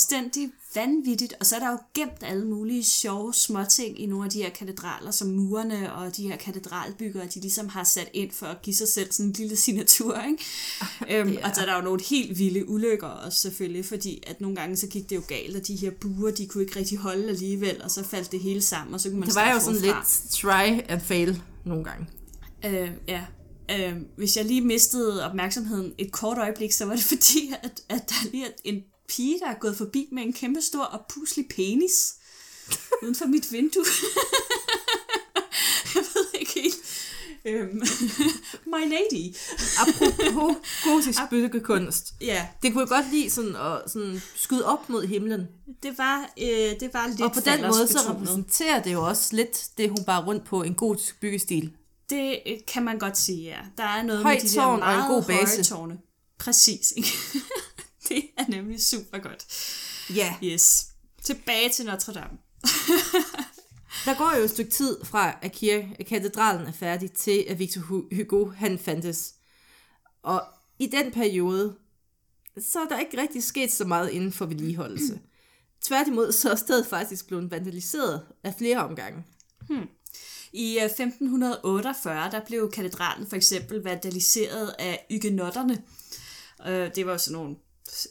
vanvittigt. 0.74 1.34
Og 1.40 1.46
så 1.46 1.56
er 1.56 1.60
der 1.60 1.70
jo 1.70 1.78
gemt 1.94 2.22
alle 2.22 2.46
mulige 2.46 2.84
sjove 2.84 3.34
småting 3.34 4.00
i 4.00 4.06
nogle 4.06 4.24
af 4.24 4.30
de 4.30 4.42
her 4.42 4.50
katedraler, 4.50 5.10
som 5.10 5.28
murerne 5.28 5.92
og 5.94 6.16
de 6.16 6.28
her 6.28 6.36
katedralbyggere, 6.36 7.26
de 7.34 7.40
ligesom 7.40 7.68
har 7.68 7.84
sat 7.84 8.08
ind 8.12 8.30
for 8.30 8.46
at 8.46 8.62
give 8.62 8.74
sig 8.76 8.88
selv 8.88 9.12
sådan 9.12 9.26
en 9.26 9.32
lille 9.32 9.56
signatur. 9.56 10.20
Ikke? 10.28 10.44
øhm, 11.20 11.36
er- 11.40 11.48
Og 11.48 11.54
så 11.54 11.60
er 11.60 11.66
der 11.66 11.76
jo 11.76 11.82
nogle 11.82 12.00
helt 12.10 12.38
vilde 12.38 12.68
ulykker 12.68 13.06
også 13.06 13.38
selvfølgelig, 13.38 13.84
fordi 13.84 14.22
at 14.26 14.40
nogle 14.40 14.56
gange 14.56 14.76
så 14.76 14.86
gik 14.86 15.10
det 15.10 15.16
jo 15.16 15.22
galt, 15.28 15.56
og 15.56 15.66
de 15.66 15.76
her 15.76 15.90
buer, 15.90 16.30
de 16.30 16.46
kunne 16.46 16.62
ikke 16.64 16.78
rigtig 16.78 16.98
holde 16.98 17.28
alligevel, 17.28 17.82
og 17.82 17.90
så 17.90 18.04
faldt 18.04 18.32
det 18.32 18.40
hele 18.40 18.62
sammen, 18.62 18.94
og 18.94 19.00
så 19.00 19.08
kunne 19.08 19.20
man 19.20 19.28
Det 19.28 19.34
var 19.36 19.52
jo 19.52 19.60
sådan 19.60 19.80
forfra. 19.80 19.98
lidt 19.98 20.30
try 20.32 20.92
and 20.92 21.00
fail 21.00 21.42
nogle 21.64 21.84
gange. 21.84 22.06
Øh, 22.64 22.90
ja. 23.08 23.22
Øh, 23.70 23.96
hvis 24.16 24.36
jeg 24.36 24.44
lige 24.44 24.60
mistede 24.60 25.24
opmærksomheden 25.26 25.92
et 25.98 26.12
kort 26.12 26.38
øjeblik, 26.38 26.72
så 26.72 26.84
var 26.84 26.94
det 26.94 27.04
fordi, 27.04 27.52
at, 27.62 27.80
at 27.88 28.08
der 28.08 28.30
lige 28.32 28.44
er 28.46 28.50
en 28.64 28.82
pige, 29.08 29.38
der 29.40 29.46
er 29.46 29.54
gået 29.54 29.76
forbi 29.76 30.08
med 30.12 30.22
en 30.22 30.32
kæmpe 30.32 30.60
stor 30.62 30.84
og 30.84 31.00
puslig 31.08 31.48
penis 31.48 32.14
uden 33.02 33.14
for 33.14 33.26
mit 33.26 33.52
vindue. 33.52 33.84
jeg 35.94 36.02
ved 36.14 36.26
ikke 36.40 36.52
helt. 36.54 36.74
Øhm, 37.46 37.82
my 38.66 38.88
lady. 38.90 39.36
Apropos 39.80 40.56
gotisk 40.84 41.18
byggekunst. 41.30 42.14
Ja, 42.20 42.48
Det 42.62 42.72
kunne 42.72 42.80
jeg 42.80 42.88
godt 42.88 43.10
lide 43.12 43.30
sådan 43.30 43.56
at 43.56 43.90
sådan 43.90 44.22
skyde 44.36 44.64
op 44.64 44.88
mod 44.88 45.06
himlen. 45.06 45.46
det 45.82 45.98
var, 45.98 46.30
øh, 46.42 46.80
det 46.80 46.90
var 46.92 47.06
lidt 47.08 47.20
Og 47.20 47.32
på 47.32 47.40
den 47.40 47.60
måde 47.60 47.88
så 47.88 47.98
repræsenterer 48.10 48.82
det 48.82 48.92
jo 48.92 49.06
også 49.08 49.36
lidt 49.36 49.68
det, 49.78 49.88
hun 49.90 50.04
bare 50.06 50.24
rundt 50.26 50.44
på 50.44 50.62
en 50.62 50.74
gotisk 50.74 51.20
byggestil. 51.20 51.72
Det 52.10 52.38
øh, 52.46 52.56
kan 52.68 52.84
man 52.84 52.98
godt 52.98 53.18
sige, 53.18 53.42
ja. 53.42 53.58
Der 53.76 53.84
er 53.84 54.02
noget 54.02 54.22
Højt 54.22 54.42
med 54.42 54.50
de 54.50 54.54
der 54.54 54.62
tårn 54.62 54.68
og 54.70 54.74
en 54.74 54.80
meget 54.96 55.08
god 55.08 55.22
base. 55.22 55.52
høje 55.54 55.62
tårne. 55.62 55.98
Præcis. 56.38 56.92
ikke? 56.96 57.08
det 58.08 58.22
er 58.38 58.44
nemlig 58.48 58.82
super 58.84 59.18
godt. 59.18 59.46
Ja. 60.14 60.34
Yes. 60.44 60.86
Tilbage 61.22 61.68
til 61.68 61.86
Notre 61.86 62.12
Dame. 62.12 62.38
Der 64.04 64.14
går 64.18 64.36
jo 64.38 64.44
et 64.44 64.50
stykke 64.50 64.70
tid 64.70 65.04
fra, 65.04 65.38
at, 65.42 65.52
kirke, 65.52 65.96
at 65.98 66.06
katedralen 66.06 66.66
er 66.66 66.72
færdig, 66.72 67.12
til 67.12 67.44
at 67.48 67.58
Victor 67.58 67.80
Hu- 67.80 68.08
Hugo 68.16 68.50
han 68.50 68.78
fandtes. 68.78 69.34
Og 70.22 70.42
i 70.78 70.86
den 70.86 71.12
periode, 71.12 71.76
så 72.70 72.78
er 72.80 72.88
der 72.88 72.98
ikke 73.00 73.20
rigtig 73.20 73.42
sket 73.44 73.72
så 73.72 73.84
meget 73.84 74.10
inden 74.10 74.32
for 74.32 74.46
vedligeholdelse. 74.46 75.20
Tværtimod 75.86 76.32
så 76.32 76.50
er 76.50 76.54
stedet 76.54 76.86
faktisk 76.86 77.26
blevet 77.26 77.50
vandaliseret 77.50 78.22
af 78.44 78.54
flere 78.58 78.78
omgange. 78.84 79.24
I 80.52 80.78
øh, 80.78 80.84
1548, 80.84 82.30
der 82.30 82.40
blev 82.46 82.70
katedralen 82.70 83.26
for 83.26 83.36
eksempel 83.36 83.82
vandaliseret 83.82 84.74
af 84.78 85.06
ygenotterne. 85.10 85.82
Øh, 86.66 86.90
Det 86.94 87.06
var 87.06 87.16
sådan 87.16 87.38
nogle 87.38 87.56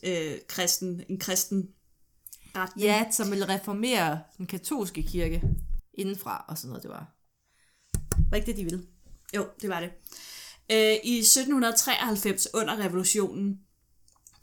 øh, 0.03 0.38
kristen, 0.48 1.03
en 1.10 1.20
kristen 1.20 1.70
retning. 2.56 2.86
Ja, 2.86 3.06
som 3.12 3.32
ville 3.32 3.50
reformere 3.50 4.22
den 4.38 4.48
katolske 4.48 5.03
kirke 5.03 5.44
indenfra 5.94 6.46
og 6.48 6.58
sådan 6.58 6.70
noget, 6.70 6.84
det 6.84 6.92
var. 6.92 7.13
Var 8.30 8.38
ikke 8.38 8.48
det, 8.48 8.58
de 8.58 8.63
ville? 8.63 8.86
Jo, 9.36 9.48
det 9.62 9.70
var 9.70 9.80
det. 9.80 9.89
Øh, 10.72 10.98
I 11.03 11.20
1793 11.20 12.48
under 12.53 12.77
revolutionen, 12.77 13.60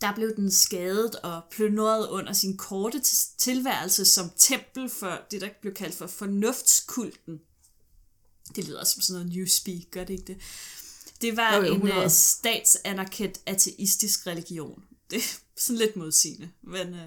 der 0.01 0.15
blev 0.15 0.37
den 0.37 0.51
skadet 0.51 1.17
og 1.17 1.43
plyndret 1.51 2.09
under 2.09 2.33
sin 2.33 2.57
korte 2.57 3.01
tilværelse 3.39 4.05
som 4.05 4.31
tempel 4.37 4.89
for 4.89 5.21
det, 5.31 5.41
der 5.41 5.49
blev 5.61 5.75
kaldt 5.75 5.95
for 5.95 6.07
fornuftskulten. 6.07 7.41
Det 8.57 8.69
lyder 8.69 8.85
som 8.85 9.03
sådan 9.03 9.21
noget 9.21 9.37
newspeak, 9.37 9.83
gør 9.91 10.05
det 10.05 10.15
ikke 10.15 10.27
det? 10.27 10.41
Det 11.21 11.37
var 11.37 11.57
Jo, 11.57 11.63
jo, 11.63 11.75
en 11.75 11.77
100. 11.77 12.05
uh, 12.05 12.11
statsanerkendt 12.11 13.41
ateistisk 13.47 14.27
religion. 14.27 14.83
Det 15.11 15.17
er 15.19 15.38
sådan 15.57 15.79
lidt 15.79 15.97
modsigende, 15.97 16.50
men 16.62 16.88
uh, 16.95 17.00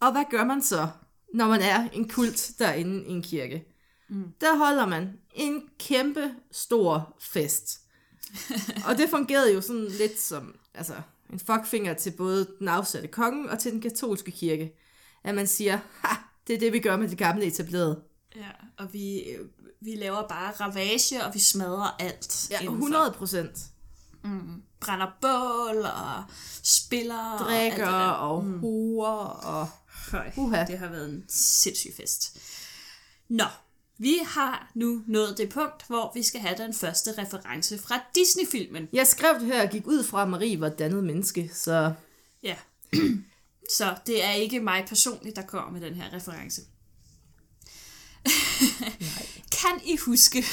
Og 0.00 0.12
hvad 0.12 0.24
gør 0.30 0.44
man 0.44 0.62
så, 0.62 0.88
når 1.34 1.48
man 1.48 1.60
er 1.60 1.88
en 1.92 2.08
kult 2.08 2.50
derinde 2.58 3.06
i 3.06 3.10
en 3.10 3.22
kirke? 3.22 3.64
Mm. 4.08 4.32
Der 4.40 4.56
holder 4.56 4.86
man 4.86 5.18
en 5.34 5.62
kæmpe 5.78 6.34
stor 6.50 7.16
fest. 7.20 7.80
og 8.88 8.98
det 8.98 9.10
fungerede 9.10 9.54
jo 9.54 9.60
sådan 9.60 9.84
lidt 9.84 10.20
som 10.20 10.54
altså, 10.74 10.94
en 11.32 11.38
fuckfinger 11.38 11.94
til 11.94 12.10
både 12.10 12.48
den 12.58 12.68
afsatte 12.68 13.08
konge 13.08 13.50
og 13.50 13.58
til 13.58 13.72
den 13.72 13.80
katolske 13.80 14.30
kirke. 14.30 14.74
At 15.24 15.34
man 15.34 15.46
siger, 15.46 15.78
ha, 15.92 16.14
det 16.46 16.54
er 16.54 16.58
det, 16.58 16.72
vi 16.72 16.78
gør 16.78 16.96
med 16.96 17.08
det 17.08 17.18
gamle 17.18 17.44
etablerede. 17.44 18.02
ja, 18.36 18.50
og 18.78 18.92
vi, 18.92 19.20
øh, 19.20 19.48
vi 19.80 19.94
laver 19.96 20.28
bare 20.28 20.52
ravage, 20.52 21.24
og 21.24 21.34
vi 21.34 21.38
smadrer 21.38 21.96
alt. 21.98 22.50
Ja, 22.50 22.60
indenfor. 22.60 22.86
100 22.86 23.12
procent. 23.12 23.58
Brænder 24.80 25.06
bål 25.20 25.76
og 25.84 26.24
spiller. 26.62 27.32
og 27.32 27.38
Drikker 27.38 27.84
der. 27.90 28.08
og 28.08 28.42
huer 28.42 29.08
og... 29.44 29.68
Høj. 30.10 30.30
Uha. 30.36 30.64
Det 30.64 30.78
har 30.78 30.88
været 30.88 31.08
en 31.08 31.24
sindssyg 31.28 31.90
fest. 31.96 32.38
Nå, 33.28 33.44
vi 33.98 34.18
har 34.26 34.70
nu 34.74 35.02
nået 35.06 35.38
det 35.38 35.48
punkt, 35.48 35.86
hvor 35.86 36.12
vi 36.14 36.22
skal 36.22 36.40
have 36.40 36.54
den 36.58 36.74
første 36.74 37.10
reference 37.18 37.78
fra 37.78 38.00
Disney-filmen. 38.14 38.88
Jeg 38.92 39.06
skrev 39.06 39.34
det 39.34 39.46
her 39.46 39.62
og 39.62 39.70
gik 39.70 39.86
ud 39.86 40.04
fra, 40.04 40.22
at 40.22 40.28
Marie 40.28 40.60
var 40.60 40.66
et 40.66 40.78
dannet 40.78 41.04
menneske, 41.04 41.50
så 41.54 41.92
Ja. 42.42 42.56
Så 43.70 43.96
det 44.06 44.24
er 44.24 44.30
ikke 44.32 44.60
mig 44.60 44.84
personligt, 44.88 45.36
der 45.36 45.42
kommer 45.42 45.70
med 45.72 45.80
den 45.80 45.94
her 45.94 46.12
reference. 46.12 46.62
kan 49.60 49.80
I 49.84 49.96
huske, 49.96 50.44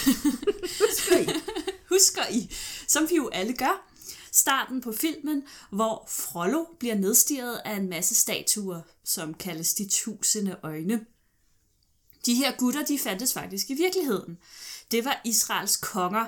husker 1.94 2.22
I, 2.32 2.56
som 2.88 3.08
vi 3.10 3.16
jo 3.16 3.30
alle 3.34 3.54
gør, 3.54 3.88
starten 4.36 4.82
på 4.82 4.92
filmen, 4.92 5.44
hvor 5.70 6.06
Frollo 6.10 6.66
bliver 6.80 6.96
nedstiret 6.96 7.62
af 7.66 7.76
en 7.76 7.90
masse 7.90 8.16
statuer, 8.16 8.82
som 9.04 9.34
kaldes 9.34 9.74
de 9.74 9.88
tusinde 9.88 10.56
øjne. 10.64 11.06
De 12.26 12.36
her 12.36 12.58
gutter, 12.58 12.86
de 12.86 13.00
fandtes 13.00 13.34
faktisk 13.34 13.70
i 13.70 13.74
virkeligheden. 13.74 14.38
Det 14.92 15.06
var 15.06 15.22
Israels 15.26 15.78
konger. 15.78 16.26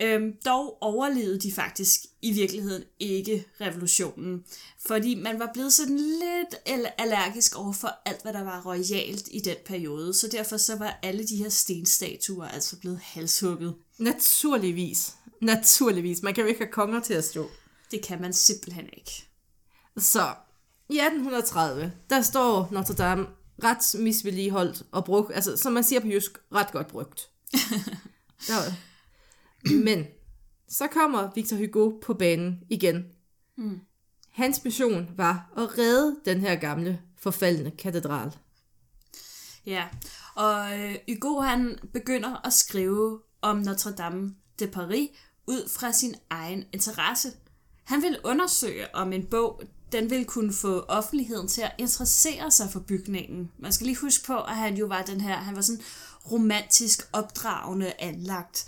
Øhm, 0.00 0.32
dog 0.44 0.78
overlevede 0.80 1.38
de 1.38 1.52
faktisk 1.52 2.00
i 2.22 2.32
virkeligheden 2.32 2.84
ikke 2.98 3.44
revolutionen, 3.60 4.44
fordi 4.86 5.14
man 5.14 5.38
var 5.38 5.50
blevet 5.52 5.72
sådan 5.72 5.96
lidt 5.96 6.54
allergisk 6.98 7.58
over 7.58 7.72
for 7.72 7.98
alt, 8.04 8.22
hvad 8.22 8.32
der 8.32 8.42
var 8.42 8.62
royalt 8.66 9.28
i 9.30 9.40
den 9.40 9.56
periode, 9.66 10.14
så 10.14 10.28
derfor 10.28 10.56
så 10.56 10.76
var 10.76 10.98
alle 11.02 11.26
de 11.26 11.36
her 11.36 11.48
stenstatuer 11.48 12.48
altså 12.48 12.76
blevet 12.76 12.98
halshugget. 13.02 13.74
naturligvis, 13.98 15.14
naturligvis, 15.42 16.22
man 16.22 16.34
kan 16.34 16.42
jo 16.42 16.48
ikke 16.48 16.60
have 16.60 16.72
konger 16.72 17.00
til 17.00 17.14
at 17.14 17.24
stå. 17.24 17.50
Det 17.90 18.02
kan 18.02 18.20
man 18.20 18.32
simpelthen 18.32 18.88
ikke. 18.96 19.28
Så 19.96 20.34
i 20.88 20.98
1830, 20.98 21.92
der 22.10 22.22
står 22.22 22.68
Notre 22.72 22.94
Dame 22.94 23.26
ret 23.64 24.00
misvedligeholdt 24.00 24.82
og 24.92 25.04
brugt, 25.04 25.34
altså 25.34 25.56
som 25.56 25.72
man 25.72 25.84
siger 25.84 26.00
på 26.00 26.06
jysk, 26.06 26.38
ret 26.52 26.72
godt 26.72 26.86
brugt. 26.86 27.28
Der, 28.48 28.72
men 29.84 30.06
så 30.68 30.86
kommer 30.86 31.30
Victor 31.34 31.56
Hugo 31.56 31.98
på 32.02 32.14
banen 32.14 32.60
igen. 32.70 33.04
Mm. 33.56 33.80
Hans 34.30 34.64
mission 34.64 35.10
var 35.16 35.52
at 35.56 35.78
redde 35.78 36.16
den 36.24 36.40
her 36.40 36.56
gamle, 36.56 37.00
forfaldende 37.18 37.70
katedral. 37.70 38.36
Ja, 39.66 39.84
og 40.34 40.80
øh, 40.80 40.96
Hugo 41.08 41.40
han 41.40 41.78
begynder 41.92 42.46
at 42.46 42.52
skrive 42.52 43.20
om 43.42 43.56
Notre 43.56 43.92
Dame 43.92 44.34
de 44.58 44.66
Paris 44.66 45.10
ud 45.46 45.68
fra 45.68 45.92
sin 45.92 46.14
egen 46.30 46.64
interesse. 46.72 47.32
Han 47.84 48.02
vil 48.02 48.18
undersøge, 48.24 48.94
om 48.94 49.12
en 49.12 49.26
bog 49.26 49.62
den 49.92 50.10
vil 50.10 50.24
kunne 50.24 50.52
få 50.52 50.80
offentligheden 50.80 51.48
til 51.48 51.62
at 51.62 51.72
interessere 51.78 52.50
sig 52.50 52.70
for 52.70 52.80
bygningen. 52.80 53.50
Man 53.58 53.72
skal 53.72 53.86
lige 53.86 53.96
huske 53.96 54.26
på, 54.26 54.36
at 54.38 54.56
han 54.56 54.76
jo 54.76 54.86
var 54.86 55.02
den 55.02 55.20
her, 55.20 55.36
han 55.36 55.56
var 55.56 55.62
sådan 55.62 55.82
romantisk 56.32 57.08
opdragende 57.12 57.92
anlagt. 57.98 58.66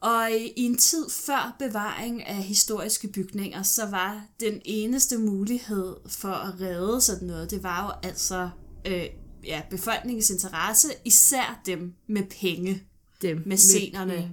Og 0.00 0.30
i 0.32 0.52
i 0.56 0.62
en 0.62 0.78
tid 0.78 1.10
før 1.10 1.56
bevaring 1.58 2.26
af 2.26 2.34
historiske 2.34 3.08
bygninger, 3.08 3.62
så 3.62 3.86
var 3.86 4.26
den 4.40 4.60
eneste 4.64 5.18
mulighed 5.18 5.96
for 6.06 6.32
at 6.32 6.60
redde 6.60 7.00
sådan 7.00 7.28
noget, 7.28 7.50
det 7.50 7.62
var 7.62 7.84
jo 7.84 8.08
altså 8.08 8.50
øh, 8.86 9.06
ja, 9.44 9.62
befolkningens 9.70 10.30
interesse, 10.30 10.88
især 11.04 11.60
dem 11.66 11.94
med 12.08 12.22
penge. 12.40 12.82
Dem 13.22 13.42
med 13.46 13.56
scenerne. 13.56 14.30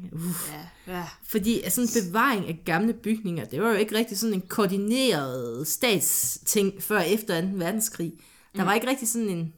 Ja, 0.87 0.93
ja. 0.93 1.03
Fordi 1.23 1.61
sådan 1.69 1.89
en 1.95 2.03
bevaring 2.03 2.47
af 2.47 2.61
gamle 2.65 2.93
bygninger, 2.93 3.45
det 3.45 3.61
var 3.61 3.69
jo 3.69 3.75
ikke 3.75 3.95
rigtig 3.95 4.17
sådan 4.17 4.33
en 4.33 4.41
koordineret 4.41 5.67
statsting 5.67 6.83
før 6.83 6.97
og 6.97 7.09
efter 7.09 7.41
2. 7.41 7.47
verdenskrig. 7.53 8.13
Der 8.55 8.63
var 8.63 8.73
ikke 8.73 8.89
rigtig 8.89 9.07
sådan 9.07 9.29
en 9.29 9.53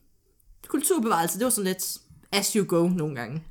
kulturbevarelse. 0.68 1.38
Det 1.38 1.44
var 1.44 1.50
sådan 1.50 1.68
lidt 1.68 1.98
as 2.32 2.54
you 2.54 2.66
go 2.68 2.88
nogle 2.88 3.16
gange. 3.16 3.44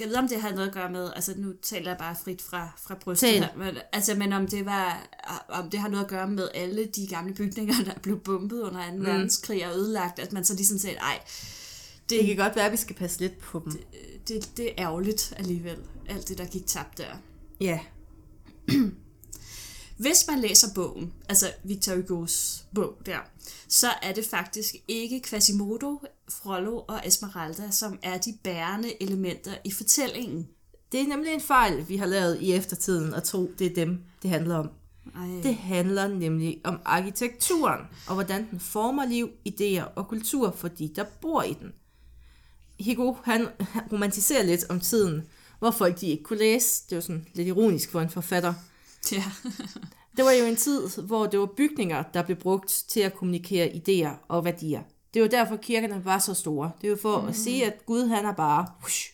Jeg 0.00 0.08
ved, 0.08 0.16
om 0.16 0.28
det 0.28 0.40
har 0.40 0.50
noget 0.50 0.66
at 0.66 0.74
gøre 0.74 0.90
med, 0.90 1.10
altså 1.14 1.34
nu 1.36 1.52
taler 1.62 1.90
jeg 1.90 1.98
bare 1.98 2.16
frit 2.24 2.42
fra, 2.42 2.68
fra 2.82 2.94
brystet 2.94 3.28
Tal. 3.28 3.38
her, 3.38 3.56
men, 3.56 3.76
altså, 3.92 4.14
men 4.14 4.32
om 4.32 4.46
det, 4.46 4.66
var, 4.66 5.06
om 5.48 5.70
det 5.70 5.80
har 5.80 5.88
noget 5.88 6.04
at 6.04 6.10
gøre 6.10 6.30
med 6.30 6.48
alle 6.54 6.86
de 6.86 7.06
gamle 7.06 7.34
bygninger, 7.34 7.74
der 7.84 7.94
blev 8.02 8.20
bombet 8.20 8.60
under 8.60 8.90
2. 8.90 8.96
Mm. 8.96 9.04
verdenskrig 9.04 9.66
og 9.66 9.76
ødelagt, 9.76 10.18
at 10.18 10.32
man 10.32 10.44
så 10.44 10.54
ligesom 10.54 10.78
sagde, 10.78 10.96
ej, 10.96 11.20
det, 12.08 12.18
Det 12.18 12.26
kan 12.26 12.36
godt 12.36 12.56
være, 12.56 12.66
at 12.66 12.72
vi 12.72 12.76
skal 12.76 12.96
passe 12.96 13.20
lidt 13.20 13.38
på 13.38 13.62
dem. 13.64 13.72
det, 14.28 14.50
det 14.56 14.66
er 14.66 14.72
ærgerligt 14.78 15.34
alligevel, 15.36 15.78
alt 16.08 16.28
det, 16.28 16.38
der 16.38 16.44
gik 16.44 16.66
tabt 16.66 16.98
der. 16.98 17.16
Ja. 17.60 17.80
Hvis 19.96 20.24
man 20.28 20.38
læser 20.38 20.68
bogen, 20.74 21.12
altså 21.28 21.46
Victor 21.64 21.92
Hugo's 21.92 22.64
bog 22.74 22.98
der, 23.06 23.18
så 23.68 23.86
er 24.02 24.12
det 24.12 24.24
faktisk 24.24 24.74
ikke 24.88 25.22
Quasimodo, 25.22 26.00
Frollo 26.28 26.78
og 26.88 27.00
Esmeralda, 27.06 27.70
som 27.70 27.98
er 28.02 28.18
de 28.18 28.38
bærende 28.44 29.02
elementer 29.02 29.52
i 29.64 29.72
fortællingen. 29.72 30.48
Det 30.92 31.00
er 31.00 31.06
nemlig 31.06 31.32
en 31.32 31.40
fejl, 31.40 31.88
vi 31.88 31.96
har 31.96 32.06
lavet 32.06 32.38
i 32.40 32.52
eftertiden, 32.52 33.14
at 33.14 33.22
tro, 33.22 33.50
det 33.58 33.66
er 33.66 33.74
dem, 33.74 34.00
det 34.22 34.30
handler 34.30 34.56
om. 34.56 34.70
Ej. 35.16 35.42
Det 35.42 35.54
handler 35.54 36.08
nemlig 36.08 36.60
om 36.64 36.78
arkitekturen, 36.84 37.80
og 38.08 38.14
hvordan 38.14 38.46
den 38.50 38.60
former 38.60 39.04
liv, 39.04 39.30
idéer 39.48 39.84
og 39.94 40.08
kultur 40.08 40.50
for 40.50 40.68
de, 40.68 40.88
der 40.96 41.04
bor 41.20 41.42
i 41.42 41.52
den. 41.60 41.72
Hugo, 42.84 43.14
han 43.24 43.48
romantiserer 43.92 44.42
lidt 44.42 44.70
om 44.70 44.80
tiden, 44.80 45.22
hvor 45.58 45.70
folk 45.70 46.00
de 46.00 46.06
ikke 46.06 46.24
kunne 46.24 46.38
læse. 46.38 46.82
Det 46.90 46.96
var 46.96 47.02
sådan 47.02 47.26
lidt 47.34 47.48
ironisk 47.48 47.90
for 47.90 48.00
en 48.00 48.10
forfatter. 48.10 48.54
Ja. 49.12 49.24
Det 50.16 50.24
var 50.24 50.30
jo 50.30 50.44
en 50.44 50.56
tid, 50.56 50.88
hvor 51.02 51.26
det 51.26 51.40
var 51.40 51.48
bygninger, 51.56 52.02
der 52.14 52.22
blev 52.22 52.36
brugt 52.36 52.84
til 52.88 53.00
at 53.00 53.14
kommunikere 53.14 53.68
idéer 53.68 54.26
og 54.28 54.44
værdier. 54.44 54.82
Det 55.14 55.22
var 55.22 55.28
derfor, 55.28 55.56
kirkerne 55.56 56.04
var 56.04 56.18
så 56.18 56.34
store. 56.34 56.70
Det 56.82 56.90
var 56.90 56.96
for 56.96 57.20
mm. 57.20 57.28
at 57.28 57.36
sige, 57.36 57.66
at 57.66 57.86
Gud 57.86 58.06
han 58.06 58.24
er 58.24 58.32
bare... 58.32 58.66
Whoosh, 58.80 59.12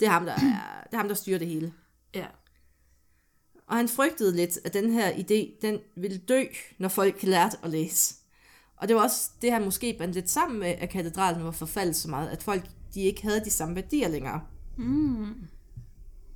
det 0.00 0.06
er 0.06 0.10
ham, 0.10 0.24
der, 0.24 0.32
er, 0.32 0.38
det 0.84 0.92
er 0.92 0.96
ham, 0.96 1.08
der 1.08 1.14
styrer 1.14 1.38
det 1.38 1.48
hele. 1.48 1.72
ja. 2.14 2.26
Og 3.66 3.76
han 3.76 3.88
frygtede 3.88 4.36
lidt, 4.36 4.58
at 4.64 4.74
den 4.74 4.92
her 4.92 5.12
idé, 5.12 5.58
den 5.62 5.78
ville 5.96 6.18
dø, 6.18 6.44
når 6.78 6.88
folk 6.88 7.22
lærte 7.22 7.56
at 7.62 7.70
læse. 7.70 8.14
Og 8.76 8.88
det 8.88 8.96
var 8.96 9.02
også 9.02 9.30
det, 9.42 9.52
han 9.52 9.64
måske 9.64 9.96
bandt 9.98 10.14
lidt 10.14 10.30
sammen 10.30 10.60
med, 10.60 10.68
at 10.68 10.90
katedralen 10.90 11.44
var 11.44 11.50
forfaldet 11.50 11.96
så 11.96 12.08
meget, 12.08 12.28
at 12.28 12.42
folk 12.42 12.64
de 12.94 13.00
ikke 13.00 13.22
havde 13.22 13.44
de 13.44 13.50
samme 13.50 13.74
værdier 13.74 14.08
længere. 14.08 14.40
Mm. 14.78 15.26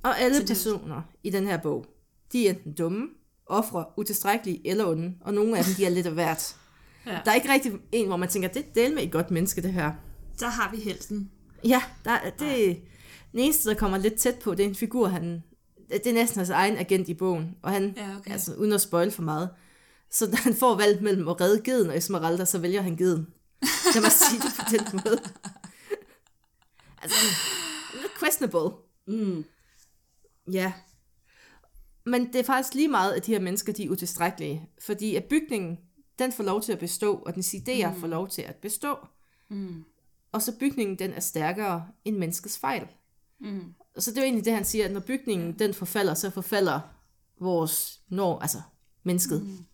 Og 0.03 0.19
alle 0.19 0.45
personer 0.47 1.01
i 1.23 1.29
den 1.29 1.47
her 1.47 1.57
bog, 1.57 1.85
de 2.31 2.47
er 2.47 2.49
enten 2.53 2.73
dumme, 2.73 3.07
ofre, 3.45 3.85
utilstrækkelige 3.97 4.67
eller 4.67 4.85
onde, 4.87 5.13
og 5.21 5.33
nogle 5.33 5.57
af 5.57 5.63
dem, 5.63 5.73
de 5.73 5.85
er 5.85 5.89
lidt 5.89 6.07
af 6.07 6.13
hvert. 6.13 6.55
Ja. 7.05 7.19
Der 7.25 7.31
er 7.31 7.35
ikke 7.35 7.53
rigtig 7.53 7.71
en, 7.91 8.07
hvor 8.07 8.17
man 8.17 8.29
tænker, 8.29 8.49
det 8.49 8.59
er 8.65 8.73
del 8.75 8.95
med 8.95 9.03
et 9.03 9.11
godt 9.11 9.31
menneske, 9.31 9.61
det 9.61 9.73
her. 9.73 9.91
Der 10.39 10.47
har 10.47 10.71
vi 10.71 10.77
helten. 10.77 11.31
Ja, 11.63 11.81
der, 12.05 12.11
er- 12.11 12.29
det, 12.29 12.81
den 13.31 13.39
eneste, 13.39 13.69
der 13.69 13.75
kommer 13.75 13.97
lidt 13.97 14.13
tæt 14.15 14.35
på, 14.35 14.55
det 14.55 14.65
er 14.65 14.69
en 14.69 14.75
figur, 14.75 15.07
han, 15.07 15.43
det 15.89 16.07
er 16.07 16.13
næsten 16.13 16.37
hans 16.39 16.49
egen 16.49 16.77
agent 16.77 17.09
i 17.09 17.13
bogen, 17.13 17.55
og 17.63 17.71
han, 17.71 17.93
Ja, 17.97 18.17
okay. 18.17 18.31
altså 18.31 18.53
uden 18.55 18.73
at 18.73 18.81
spoil 18.81 19.11
for 19.11 19.21
meget, 19.21 19.49
så 20.11 20.25
da 20.31 20.35
han 20.35 20.53
får 20.53 20.75
valgt 20.77 21.01
mellem 21.01 21.27
at 21.27 21.41
redde 21.41 21.61
geden 21.63 21.89
og 21.89 21.97
Esmeralda, 21.97 22.45
så 22.45 22.59
vælger 22.59 22.81
han 22.81 22.95
geden. 22.95 23.27
Lad 23.95 24.01
mig 24.01 24.11
sige 24.11 24.41
det 24.41 24.51
på 24.59 24.63
den 24.69 25.01
måde. 25.05 25.19
Altså, 27.01 27.17
lidt 27.93 28.19
questionable. 28.19 28.77
Mm. 29.07 29.45
Ja. 30.51 30.73
Men 32.05 32.27
det 32.27 32.35
er 32.35 32.43
faktisk 32.43 32.73
lige 32.73 32.87
meget, 32.87 33.13
at 33.13 33.25
de 33.25 33.31
her 33.31 33.39
mennesker, 33.39 33.73
de 33.73 33.83
er 33.83 33.89
utilstrækkelige. 33.89 34.69
Fordi 34.81 35.15
at 35.15 35.23
bygningen, 35.23 35.79
den 36.19 36.31
får 36.31 36.43
lov 36.43 36.61
til 36.61 36.71
at 36.71 36.79
bestå, 36.79 37.15
og 37.15 37.35
dens 37.35 37.53
idéer 37.53 37.93
mm. 37.93 37.99
får 37.99 38.07
lov 38.07 38.29
til 38.29 38.41
at 38.41 38.55
bestå. 38.55 38.97
Mm. 39.49 39.83
Og 40.31 40.41
så 40.41 40.57
bygningen, 40.59 40.99
den 40.99 41.13
er 41.13 41.19
stærkere 41.19 41.87
end 42.05 42.17
menneskets 42.17 42.57
fejl. 42.57 42.87
Mm. 43.39 43.73
Og 43.95 44.03
så 44.03 44.11
det 44.11 44.17
er 44.17 44.21
jo 44.21 44.25
egentlig 44.25 44.45
det, 44.45 44.53
han 44.53 44.65
siger, 44.65 44.85
at 44.85 44.91
når 44.91 44.99
bygningen, 44.99 45.59
den 45.59 45.73
forfalder, 45.73 46.13
så 46.13 46.29
forfalder 46.29 46.79
vores 47.39 48.01
når, 48.09 48.39
altså 48.39 48.61
mennesket. 49.03 49.43
Mm. 49.43 49.65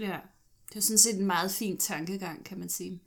Ja, 0.00 0.18
det 0.68 0.76
er 0.76 0.80
sådan 0.80 0.98
set 0.98 1.18
en 1.18 1.26
meget 1.26 1.50
fin 1.50 1.78
tankegang, 1.78 2.44
kan 2.44 2.58
man 2.58 2.68
sige. 2.68 3.02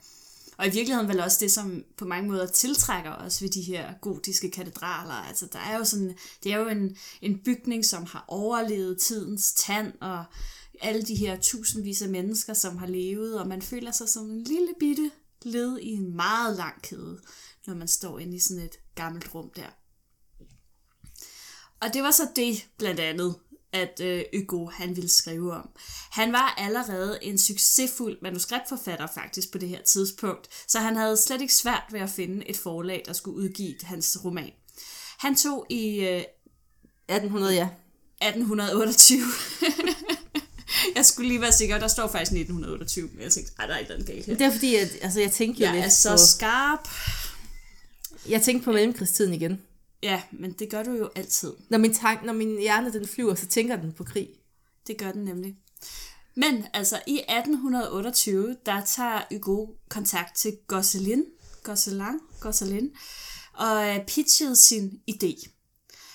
Og 0.57 0.67
i 0.67 0.69
virkeligheden 0.69 1.09
vel 1.09 1.19
også 1.19 1.37
det, 1.39 1.51
som 1.51 1.83
på 1.97 2.05
mange 2.05 2.29
måder 2.29 2.47
tiltrækker 2.47 3.11
os 3.11 3.41
ved 3.41 3.49
de 3.49 3.61
her 3.61 3.93
gotiske 4.01 4.51
katedraler. 4.51 5.13
Altså, 5.13 5.47
der 5.53 5.59
er 5.59 5.77
jo 5.77 5.83
sådan, 5.83 6.17
det 6.43 6.53
er 6.53 6.57
jo 6.57 6.67
en, 6.67 6.97
en 7.21 7.39
bygning, 7.45 7.85
som 7.85 8.05
har 8.05 8.25
overlevet 8.27 8.99
tidens 9.01 9.53
tand, 9.53 9.93
og 10.01 10.25
alle 10.81 11.01
de 11.01 11.15
her 11.15 11.39
tusindvis 11.39 12.01
af 12.01 12.09
mennesker, 12.09 12.53
som 12.53 12.77
har 12.77 12.87
levet, 12.87 13.39
og 13.39 13.47
man 13.47 13.61
føler 13.61 13.91
sig 13.91 14.09
som 14.09 14.31
en 14.31 14.43
lille 14.43 14.73
bitte 14.79 15.11
led 15.41 15.79
i 15.79 15.89
en 15.89 16.15
meget 16.15 16.57
lang 16.57 16.81
kæde, 16.81 17.21
når 17.67 17.75
man 17.75 17.87
står 17.87 18.19
inde 18.19 18.35
i 18.35 18.39
sådan 18.39 18.63
et 18.63 18.79
gammelt 18.95 19.35
rum 19.35 19.49
der. 19.55 19.69
Og 21.79 21.93
det 21.93 22.03
var 22.03 22.11
så 22.11 22.27
det, 22.35 22.67
blandt 22.77 22.99
andet, 22.99 23.35
at 23.73 23.99
øh, 24.03 24.23
Hugo 24.35 24.65
han 24.69 24.95
ville 24.95 25.09
skrive 25.09 25.53
om. 25.53 25.69
Han 26.11 26.31
var 26.31 26.55
allerede 26.57 27.19
en 27.21 27.37
succesfuld 27.37 28.17
manuskriptforfatter 28.21 29.07
faktisk 29.13 29.51
på 29.51 29.57
det 29.57 29.69
her 29.69 29.81
tidspunkt, 29.81 30.47
så 30.67 30.79
han 30.79 30.95
havde 30.95 31.17
slet 31.17 31.41
ikke 31.41 31.53
svært 31.53 31.83
ved 31.91 31.99
at 31.99 32.09
finde 32.09 32.49
et 32.49 32.57
forlag, 32.57 33.03
der 33.05 33.13
skulle 33.13 33.37
udgive 33.37 33.75
hans 33.83 34.17
roman. 34.25 34.51
Han 35.19 35.35
tog 35.35 35.65
i 35.69 35.99
øh, 35.99 36.23
1800, 37.09 37.53
ja. 37.55 37.67
1828. 38.21 39.19
jeg 40.95 41.05
skulle 41.05 41.27
lige 41.29 41.41
være 41.41 41.51
sikker, 41.51 41.79
der 41.79 41.87
står 41.87 42.07
faktisk 42.07 42.31
1928, 42.31 43.09
men 43.13 43.21
jeg 43.21 43.31
tænkte, 43.31 43.53
ej, 43.59 43.65
der 43.65 43.73
er 43.73 43.77
ikke 43.77 43.89
noget 43.91 44.05
galt 44.05 44.25
her. 44.25 44.33
Det 44.35 44.45
er 44.47 44.51
fordi, 44.51 44.75
at, 44.75 44.89
altså, 45.01 45.19
jeg 45.19 45.31
tænkte 45.31 45.61
jo 45.61 45.65
Jeg 45.65 45.73
lidt 45.75 45.85
er 45.85 45.89
så 45.89 46.11
på, 46.11 46.17
skarp. 46.17 46.87
jeg 48.29 48.41
tænkte 48.41 48.65
på 48.65 48.71
mellemkrigstiden 48.71 49.33
igen. 49.33 49.61
Ja, 50.03 50.21
men 50.31 50.51
det 50.51 50.69
gør 50.69 50.83
du 50.83 50.91
jo 50.91 51.09
altid. 51.15 51.53
Når 51.69 51.77
min, 51.77 51.93
tank, 51.93 52.23
når 52.23 52.33
min 52.33 52.59
hjerne 52.59 52.93
den 52.93 53.07
flyver, 53.07 53.35
så 53.35 53.47
tænker 53.47 53.75
den 53.75 53.93
på 53.93 54.03
krig. 54.03 54.29
Det 54.87 54.97
gør 54.97 55.11
den 55.11 55.23
nemlig. 55.23 55.55
Men 56.35 56.65
altså 56.73 57.01
i 57.07 57.19
1828, 57.19 58.57
der 58.65 58.85
tager 58.85 59.21
Hugo 59.31 59.65
kontakt 59.89 60.35
til 60.35 60.57
Gosselin, 60.67 61.25
Gosselin, 61.63 62.19
Gosselin 62.39 62.89
og 63.53 63.87
øh, 63.87 64.05
pitchede 64.05 64.55
sin 64.55 64.99
idé. 65.11 65.49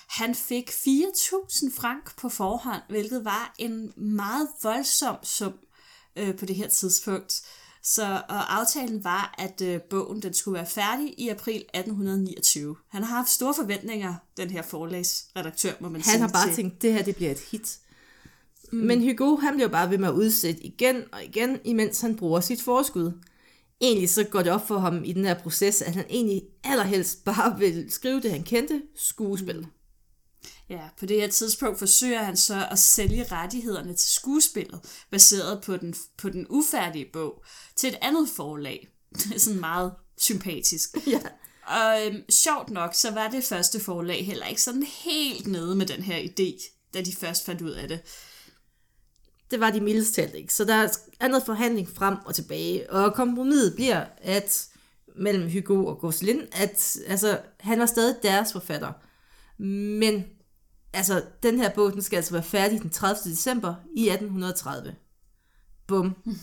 Han 0.09 0.35
fik 0.35 0.69
4.000 0.69 1.75
frank 1.75 2.17
på 2.17 2.29
forhånd, 2.29 2.81
hvilket 2.89 3.25
var 3.25 3.55
en 3.59 3.93
meget 3.97 4.47
voldsom 4.63 5.15
sum 5.23 5.53
øh, 6.15 6.37
på 6.37 6.45
det 6.45 6.55
her 6.55 6.67
tidspunkt. 6.67 7.41
Så 7.83 8.03
og 8.29 8.59
aftalen 8.59 9.03
var, 9.03 9.35
at 9.37 9.61
øh, 9.61 9.81
bogen 9.81 10.21
den 10.21 10.33
skulle 10.33 10.55
være 10.55 10.65
færdig 10.65 11.13
i 11.17 11.29
april 11.29 11.55
1829. 11.55 12.75
Han 12.89 13.03
har 13.03 13.15
haft 13.15 13.29
store 13.29 13.53
forventninger, 13.53 14.15
den 14.37 14.49
her 14.49 14.61
forlagsredaktør, 14.61 15.71
må 15.79 15.89
man 15.89 16.03
sige. 16.03 16.11
Han 16.11 16.21
har 16.21 16.27
bare 16.27 16.47
til. 16.47 16.55
tænkt, 16.55 16.81
det 16.81 16.93
her 16.93 17.03
det 17.03 17.15
bliver 17.15 17.31
et 17.31 17.39
hit. 17.39 17.79
Mm. 18.71 18.77
Men 18.77 19.01
Hugo, 19.01 19.35
han 19.35 19.53
bliver 19.53 19.69
bare 19.69 19.89
ved 19.89 19.97
med 19.97 20.07
at 20.07 20.13
udsætte 20.13 20.65
igen 20.65 21.03
og 21.11 21.23
igen, 21.23 21.59
imens 21.63 22.01
han 22.01 22.15
bruger 22.15 22.39
sit 22.39 22.61
forskud. 22.61 23.11
Egentlig 23.81 24.09
så 24.09 24.23
går 24.23 24.41
det 24.41 24.51
op 24.51 24.67
for 24.67 24.77
ham 24.77 25.03
i 25.03 25.13
den 25.13 25.25
her 25.25 25.33
proces, 25.33 25.81
at 25.81 25.95
han 25.95 26.05
egentlig 26.09 26.41
allerhelst 26.63 27.23
bare 27.23 27.59
vil 27.59 27.85
skrive 27.89 28.21
det, 28.21 28.31
han 28.31 28.43
kendte, 28.43 28.81
skuespil. 28.95 29.59
Mm. 29.59 29.65
Ja, 30.69 30.81
på 30.99 31.05
det 31.05 31.21
her 31.21 31.27
tidspunkt 31.27 31.79
forsøger 31.79 32.23
han 32.23 32.37
så 32.37 32.67
at 32.71 32.79
sælge 32.79 33.25
rettighederne 33.31 33.93
til 33.93 34.09
skuespillet, 34.09 34.79
baseret 35.11 35.61
på 35.63 35.77
den, 35.77 35.95
på 36.17 36.29
den 36.29 36.45
ufærdige 36.49 37.09
bog, 37.13 37.43
til 37.75 37.89
et 37.89 37.97
andet 38.01 38.29
forlag. 38.29 38.87
Det 39.17 39.35
er 39.35 39.39
sådan 39.39 39.59
meget 39.59 39.93
sympatisk. 40.17 40.97
Ja. 41.07 41.19
Og 41.67 42.07
øhm, 42.07 42.29
sjovt 42.29 42.69
nok, 42.69 42.93
så 42.95 43.11
var 43.11 43.29
det 43.29 43.43
første 43.43 43.79
forlag 43.79 44.25
heller 44.25 44.45
ikke 44.45 44.61
sådan 44.61 44.83
helt 44.83 45.47
nede 45.47 45.75
med 45.75 45.85
den 45.85 46.03
her 46.03 46.19
idé, 46.19 46.79
da 46.93 47.01
de 47.01 47.15
først 47.15 47.45
fandt 47.45 47.61
ud 47.61 47.71
af 47.71 47.87
det. 47.87 47.99
Det 49.51 49.59
var 49.59 49.71
de 49.71 49.81
mildest 49.81 50.13
talt 50.13 50.35
ikke. 50.35 50.53
Så 50.53 50.65
der 50.65 50.87
er 51.19 51.27
noget 51.27 51.45
forhandling 51.45 51.89
frem 51.89 52.17
og 52.25 52.35
tilbage. 52.35 52.91
Og 52.91 53.13
kompromiset 53.13 53.75
bliver, 53.75 54.05
at 54.17 54.67
mellem 55.15 55.51
Hugo 55.51 55.85
og 55.85 55.99
Gosselin, 55.99 56.41
at 56.51 56.97
altså, 57.07 57.39
han 57.59 57.79
var 57.79 57.85
stadig 57.85 58.15
deres 58.23 58.53
forfatter. 58.53 58.91
Men 59.99 60.25
altså, 60.93 61.23
den 61.43 61.57
her 61.59 61.69
bog, 61.69 61.93
den 61.93 62.01
skal 62.01 62.17
altså 62.17 62.31
være 62.31 62.43
færdig 62.43 62.81
den 62.81 62.89
30. 62.89 63.31
december 63.31 63.75
i 63.95 64.09
1830. 64.09 64.95
Bum. 65.87 66.15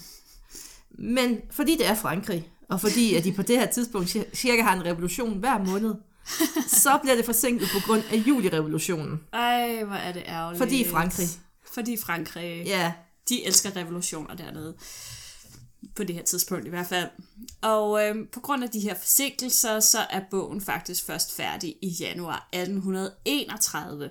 Men 0.98 1.40
fordi 1.50 1.76
det 1.76 1.86
er 1.86 1.94
Frankrig, 1.94 2.48
og 2.68 2.80
fordi 2.80 3.14
at 3.14 3.24
de 3.24 3.32
på 3.32 3.42
det 3.42 3.58
her 3.58 3.66
tidspunkt 3.66 4.16
cir- 4.16 4.34
cirka 4.34 4.62
har 4.62 4.72
en 4.74 4.84
revolution 4.84 5.38
hver 5.38 5.58
måned, 5.58 5.94
så 6.68 6.98
bliver 7.02 7.16
det 7.16 7.24
forsinket 7.24 7.68
på 7.72 7.78
grund 7.86 8.02
af 8.10 8.16
julirevolutionen. 8.16 9.20
Ej, 9.32 9.82
hvor 9.84 9.94
er 9.96 10.12
det 10.12 10.22
ærgerligt. 10.26 10.58
Fordi 10.62 10.88
Frankrig. 10.88 11.26
Fordi 11.74 11.96
Frankrig. 11.96 12.62
Ja, 12.66 12.92
De 13.28 13.46
elsker 13.46 13.76
revolutioner 13.76 14.34
dernede. 14.34 14.74
på 15.96 16.04
det 16.04 16.14
her 16.14 16.22
tidspunkt 16.22 16.66
i 16.66 16.70
hvert 16.70 16.86
fald. 16.86 17.08
Og 17.62 18.04
øh, 18.08 18.14
på 18.32 18.40
grund 18.40 18.64
af 18.64 18.70
de 18.70 18.80
her 18.80 18.94
forsinkelser, 18.94 19.80
så 19.80 19.98
er 20.10 20.20
bogen 20.30 20.60
faktisk 20.60 21.04
først 21.06 21.36
færdig 21.36 21.74
i 21.82 21.88
januar 22.00 22.48
1831. 22.52 24.10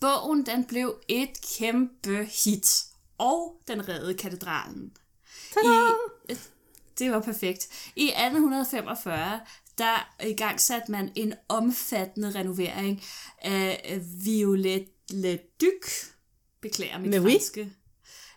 Bogen 0.00 0.46
den 0.46 0.64
blev 0.64 0.94
et 1.08 1.40
kæmpe 1.58 2.24
hit, 2.44 2.84
og 3.18 3.60
den 3.68 3.88
reddede 3.88 4.14
katedralen. 4.14 4.92
I, 6.28 6.34
det 6.98 7.10
var 7.10 7.20
perfekt. 7.20 7.68
I 7.96 8.04
1845, 8.04 9.40
der 9.78 10.14
i 10.26 10.32
gang 10.32 10.60
satte 10.60 10.92
man 10.92 11.12
en 11.14 11.34
omfattende 11.48 12.30
renovering 12.34 13.02
af 13.38 14.00
Violet 14.24 14.88
Le 15.10 15.38
Duc, 15.60 16.06
beklager 16.60 16.98
mit 16.98 17.10
Mais 17.10 17.22
oui. 17.22 17.32
franske, 17.32 17.72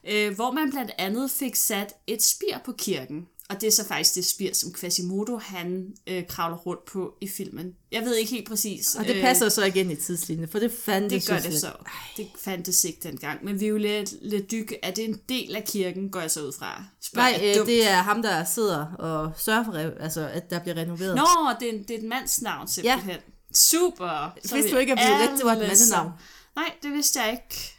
øh, 0.04 0.36
hvor 0.36 0.52
man 0.52 0.70
blandt 0.70 0.92
andet 0.98 1.32
fik 1.32 1.56
sat 1.56 1.94
et 2.08 2.24
spir 2.24 2.58
på 2.66 2.74
kirken. 2.74 3.28
Og 3.50 3.62
det 3.62 3.68
er 3.68 3.72
så 3.72 3.86
faktisk 3.86 4.16
det 4.16 4.26
spir, 4.26 4.54
som 4.54 4.74
Quasimodo 4.74 5.38
han 5.38 5.94
øh, 6.08 6.28
kravler 6.28 6.58
rundt 6.58 6.86
på 6.86 7.14
i 7.22 7.28
filmen. 7.28 7.76
Jeg 7.92 8.02
ved 8.02 8.16
ikke 8.16 8.32
helt 8.32 8.48
præcis. 8.48 8.96
Og 8.96 9.06
det 9.06 9.16
øh, 9.16 9.22
passer 9.22 9.50
så 9.50 9.66
igen 9.66 9.92
i 9.92 9.96
tidslinjen, 9.96 10.48
for 10.48 10.60
det 10.60 10.72
fandt 10.72 11.10
det 11.12 11.28
gør 11.28 11.40
det 11.40 11.60
så. 11.60 11.72
Det 12.18 12.28
fandtes 12.40 12.84
ikke 12.84 13.00
dengang. 13.04 13.46
Men 13.46 13.60
Violet 13.60 14.18
Le 14.22 14.40
Duc, 14.42 14.72
er 14.84 14.92
det 14.92 15.06
en 15.06 15.20
del 15.30 15.56
af 15.56 15.64
kirken, 15.64 16.10
går 16.10 16.20
jeg 16.20 16.32
så 16.32 16.42
ud 16.42 16.52
fra? 16.60 16.84
Spørger 17.02 17.30
Nej, 17.30 17.56
øh, 17.60 17.66
det 17.66 17.88
er 17.88 17.96
ham, 17.96 18.22
der 18.22 18.44
sidder 18.44 18.86
og 18.86 19.32
sørger 19.38 19.64
for, 19.64 20.02
altså, 20.04 20.28
at 20.28 20.50
der 20.50 20.60
bliver 20.60 20.76
renoveret. 20.76 21.16
Nå, 21.16 21.28
det 21.60 21.70
er, 21.70 21.84
det 21.88 21.92
er 21.92 21.98
et 21.98 22.04
mands 22.04 22.42
navn 22.42 22.68
simpelthen. 22.68 23.10
Ja. 23.10 23.18
Super. 23.54 24.38
Så 24.46 24.56
Vidste 24.56 24.70
er 24.70 24.74
du 24.74 24.80
ikke, 24.80 24.94
at 24.94 25.00
Violet, 25.08 25.38
det 25.38 25.46
var 25.46 25.52
et 25.52 25.68
mandenavn? 25.68 26.12
Nej, 26.56 26.72
det 26.84 26.92
vidste 26.92 27.20
jeg 27.20 27.32
ikke. 27.32 27.79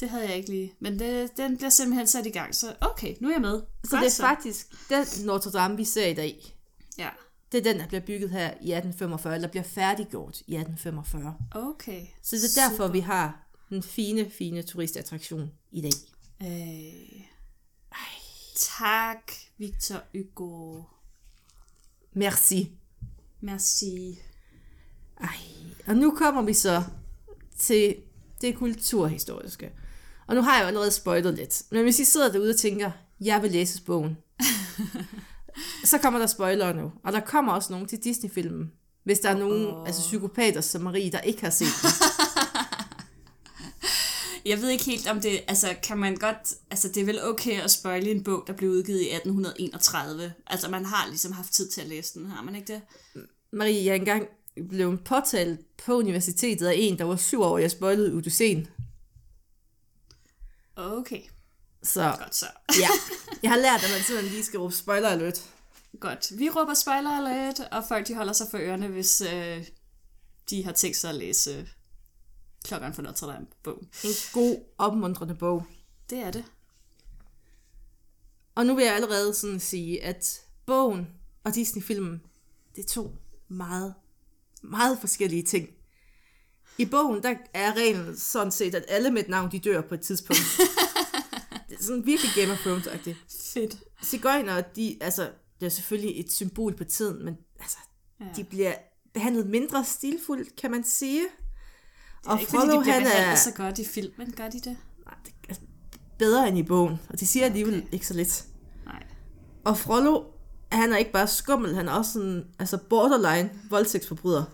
Det 0.00 0.08
havde 0.10 0.28
jeg 0.28 0.36
ikke 0.36 0.50
lige. 0.50 0.74
Men 0.80 0.98
det, 0.98 1.36
den 1.36 1.56
bliver 1.56 1.70
simpelthen 1.70 2.06
sat 2.06 2.26
i 2.26 2.30
gang, 2.30 2.54
så 2.54 2.74
okay, 2.80 3.14
nu 3.20 3.28
er 3.28 3.32
jeg 3.32 3.40
med. 3.40 3.62
Så 3.84 3.96
det 3.96 4.06
er 4.06 4.22
faktisk 4.26 4.74
den 4.88 5.26
Notre 5.26 5.50
Dame, 5.50 5.76
vi 5.76 5.84
ser 5.84 6.06
i 6.06 6.14
dag. 6.14 6.56
Ja, 6.98 7.08
Det 7.52 7.58
er 7.58 7.72
den, 7.72 7.80
der 7.80 7.86
bliver 7.86 8.00
bygget 8.00 8.30
her 8.30 8.46
i 8.46 8.72
1845, 8.72 9.34
eller 9.34 9.48
bliver 9.48 9.62
færdiggjort 9.62 10.40
i 10.46 10.54
1845. 10.56 11.36
okay. 11.54 12.06
Så 12.22 12.36
det 12.36 12.56
er 12.56 12.68
derfor, 12.68 12.88
vi 12.88 13.00
har 13.00 13.48
den 13.70 13.82
fine, 13.82 14.30
fine 14.30 14.62
turistattraktion 14.62 15.50
i 15.72 15.80
dag. 15.80 15.92
Øh. 16.42 17.20
Tak, 18.78 19.32
Victor 19.58 20.02
Hugo. 20.14 20.82
Merci. 22.12 22.70
Merci. 23.40 24.18
Ej, 25.20 25.36
og 25.86 25.96
nu 25.96 26.10
kommer 26.16 26.42
vi 26.42 26.54
så 26.54 26.82
til 27.58 27.96
det 28.40 28.56
kulturhistoriske. 28.56 29.72
Og 30.26 30.34
nu 30.34 30.42
har 30.42 30.56
jeg 30.56 30.62
jo 30.62 30.66
allerede 30.66 30.90
spoilet 30.90 31.34
lidt. 31.34 31.62
Men 31.70 31.82
hvis 31.82 31.98
I 31.98 32.04
sidder 32.04 32.32
derude 32.32 32.50
og 32.50 32.56
tænker, 32.56 32.90
jeg 33.20 33.42
vil 33.42 33.50
læse 33.50 33.82
bogen, 33.82 34.16
så 35.84 35.98
kommer 35.98 36.18
der 36.18 36.26
spoilere 36.26 36.74
nu. 36.74 36.92
Og 37.04 37.12
der 37.12 37.20
kommer 37.20 37.52
også 37.52 37.72
nogen 37.72 37.86
til 37.86 37.98
Disney-filmen. 37.98 38.72
Hvis 39.04 39.18
der 39.18 39.30
er 39.30 39.38
nogen, 39.38 39.66
oh. 39.66 39.86
altså 39.86 40.02
psykopater 40.02 40.60
som 40.60 40.82
Marie, 40.82 41.10
der 41.10 41.20
ikke 41.20 41.42
har 41.42 41.50
set 41.50 41.68
den. 41.82 41.90
Jeg 44.46 44.62
ved 44.62 44.68
ikke 44.68 44.84
helt 44.84 45.08
om 45.08 45.20
det, 45.20 45.40
altså 45.48 45.74
kan 45.82 45.98
man 45.98 46.16
godt, 46.16 46.54
altså 46.70 46.88
det 46.88 47.00
er 47.00 47.04
vel 47.04 47.24
okay 47.24 47.60
at 47.60 47.70
spoile 47.70 48.10
en 48.10 48.24
bog, 48.24 48.44
der 48.46 48.52
blev 48.52 48.70
udgivet 48.70 49.00
i 49.00 49.10
1831. 49.14 50.32
Altså 50.46 50.70
man 50.70 50.84
har 50.84 51.06
ligesom 51.08 51.32
haft 51.32 51.52
tid 51.52 51.68
til 51.68 51.80
at 51.80 51.86
læse 51.86 52.18
den, 52.18 52.26
har 52.26 52.42
man 52.42 52.54
ikke 52.54 52.72
det? 52.72 52.80
Marie, 53.52 53.84
jeg 53.84 53.96
engang 53.96 54.26
blev 54.68 54.98
påtalt 54.98 55.60
på 55.86 55.98
universitetet 55.98 56.66
af 56.66 56.74
en, 56.76 56.98
der 56.98 57.04
var 57.04 57.16
syv 57.16 57.42
år, 57.42 57.58
jeg 57.58 57.70
spoilede 57.70 58.12
Odysseen. 58.12 58.68
Okay, 60.76 61.22
Så 61.82 62.16
godt 62.18 62.34
så. 62.34 62.46
ja, 62.82 62.88
jeg 63.42 63.50
har 63.50 63.58
lært, 63.58 63.84
at 63.84 63.90
man 63.90 64.00
simpelthen 64.02 64.32
lige 64.32 64.44
skal 64.44 64.60
råbe 64.60 64.74
spoiler 64.74 65.08
alert. 65.08 65.50
Godt. 66.00 66.32
Vi 66.38 66.50
råber 66.50 66.74
spoiler 66.74 67.10
alert, 67.10 67.60
og 67.60 67.84
folk 67.88 68.08
de 68.08 68.14
holder 68.14 68.32
sig 68.32 68.46
for 68.50 68.58
ørerne, 68.58 68.88
hvis 68.88 69.20
øh, 69.20 69.66
de 70.50 70.64
har 70.64 70.72
tænkt 70.72 70.96
sig 70.96 71.10
at 71.10 71.16
læse 71.16 71.50
øh, 71.50 71.68
Klokkeren 72.64 72.94
for 72.94 73.02
Notre 73.02 73.32
Dame 73.32 73.46
bogen. 73.62 73.88
En 74.04 74.10
god, 74.32 74.64
opmuntrende 74.78 75.34
bog. 75.34 75.66
Det 76.10 76.18
er 76.18 76.30
det. 76.30 76.44
Og 78.54 78.66
nu 78.66 78.74
vil 78.74 78.84
jeg 78.84 78.94
allerede 78.94 79.34
sådan 79.34 79.60
sige, 79.60 80.04
at 80.04 80.40
bogen 80.66 81.08
og 81.44 81.54
Disney-filmen, 81.54 82.22
det 82.76 82.84
er 82.84 82.88
to 82.88 83.16
meget, 83.48 83.94
meget 84.62 84.98
forskellige 85.00 85.42
ting. 85.42 85.68
I 86.78 86.84
bogen, 86.84 87.22
der 87.22 87.34
er 87.54 87.72
reglen 87.76 88.16
sådan 88.16 88.50
set, 88.52 88.74
at 88.74 88.84
alle 88.88 89.10
med 89.10 89.22
et 89.22 89.28
navn, 89.28 89.52
de 89.52 89.58
dør 89.58 89.80
på 89.80 89.94
et 89.94 90.00
tidspunkt. 90.00 90.40
det 91.68 91.78
er 91.78 91.82
sådan 91.84 92.06
virkelig 92.06 92.30
Game 92.36 92.52
of 92.52 92.66
Thrones-agtigt. 92.66 93.16
Fedt. 93.54 93.76
Cigøjner, 94.04 94.60
de, 94.60 94.96
altså, 95.00 95.30
det 95.60 95.66
er 95.66 95.70
selvfølgelig 95.70 96.20
et 96.20 96.32
symbol 96.32 96.76
på 96.76 96.84
tiden, 96.84 97.24
men 97.24 97.36
altså, 97.60 97.76
Ja. 98.20 98.24
de 98.36 98.44
bliver 98.44 98.74
behandlet 99.14 99.46
mindre 99.46 99.84
stilfuldt, 99.84 100.56
kan 100.56 100.70
man 100.70 100.84
sige. 100.84 101.22
Og 102.24 102.32
Og 102.32 102.40
ikke 102.40 102.50
fordi 102.50 102.62
de 102.62 102.68
Frollo, 102.70 102.80
bliver 102.82 102.94
han 102.94 103.06
er 103.32 103.34
så 103.34 103.52
godt 103.52 103.78
i 103.78 103.84
filmen, 103.84 104.32
gør 104.36 104.48
de 104.48 104.60
det? 104.60 104.76
Nej, 105.04 105.14
det 105.24 105.32
er 105.48 105.54
bedre 106.18 106.48
end 106.48 106.58
i 106.58 106.62
bogen, 106.62 107.00
og 107.08 107.20
det 107.20 107.28
siger 107.28 107.46
alligevel 107.46 107.78
Okay. 107.78 107.92
ikke 107.92 108.06
så 108.06 108.14
lidt. 108.14 108.44
Nej. 108.84 109.02
Og 109.64 109.78
Frollo, 109.78 110.24
han 110.72 110.92
er 110.92 110.96
ikke 110.96 111.12
bare 111.12 111.28
skummel, 111.28 111.74
han 111.74 111.88
er 111.88 111.92
også 111.92 112.12
sådan, 112.12 112.44
altså 112.58 112.78
borderline 112.90 113.50
voldtægtsforbryder. 113.70 114.44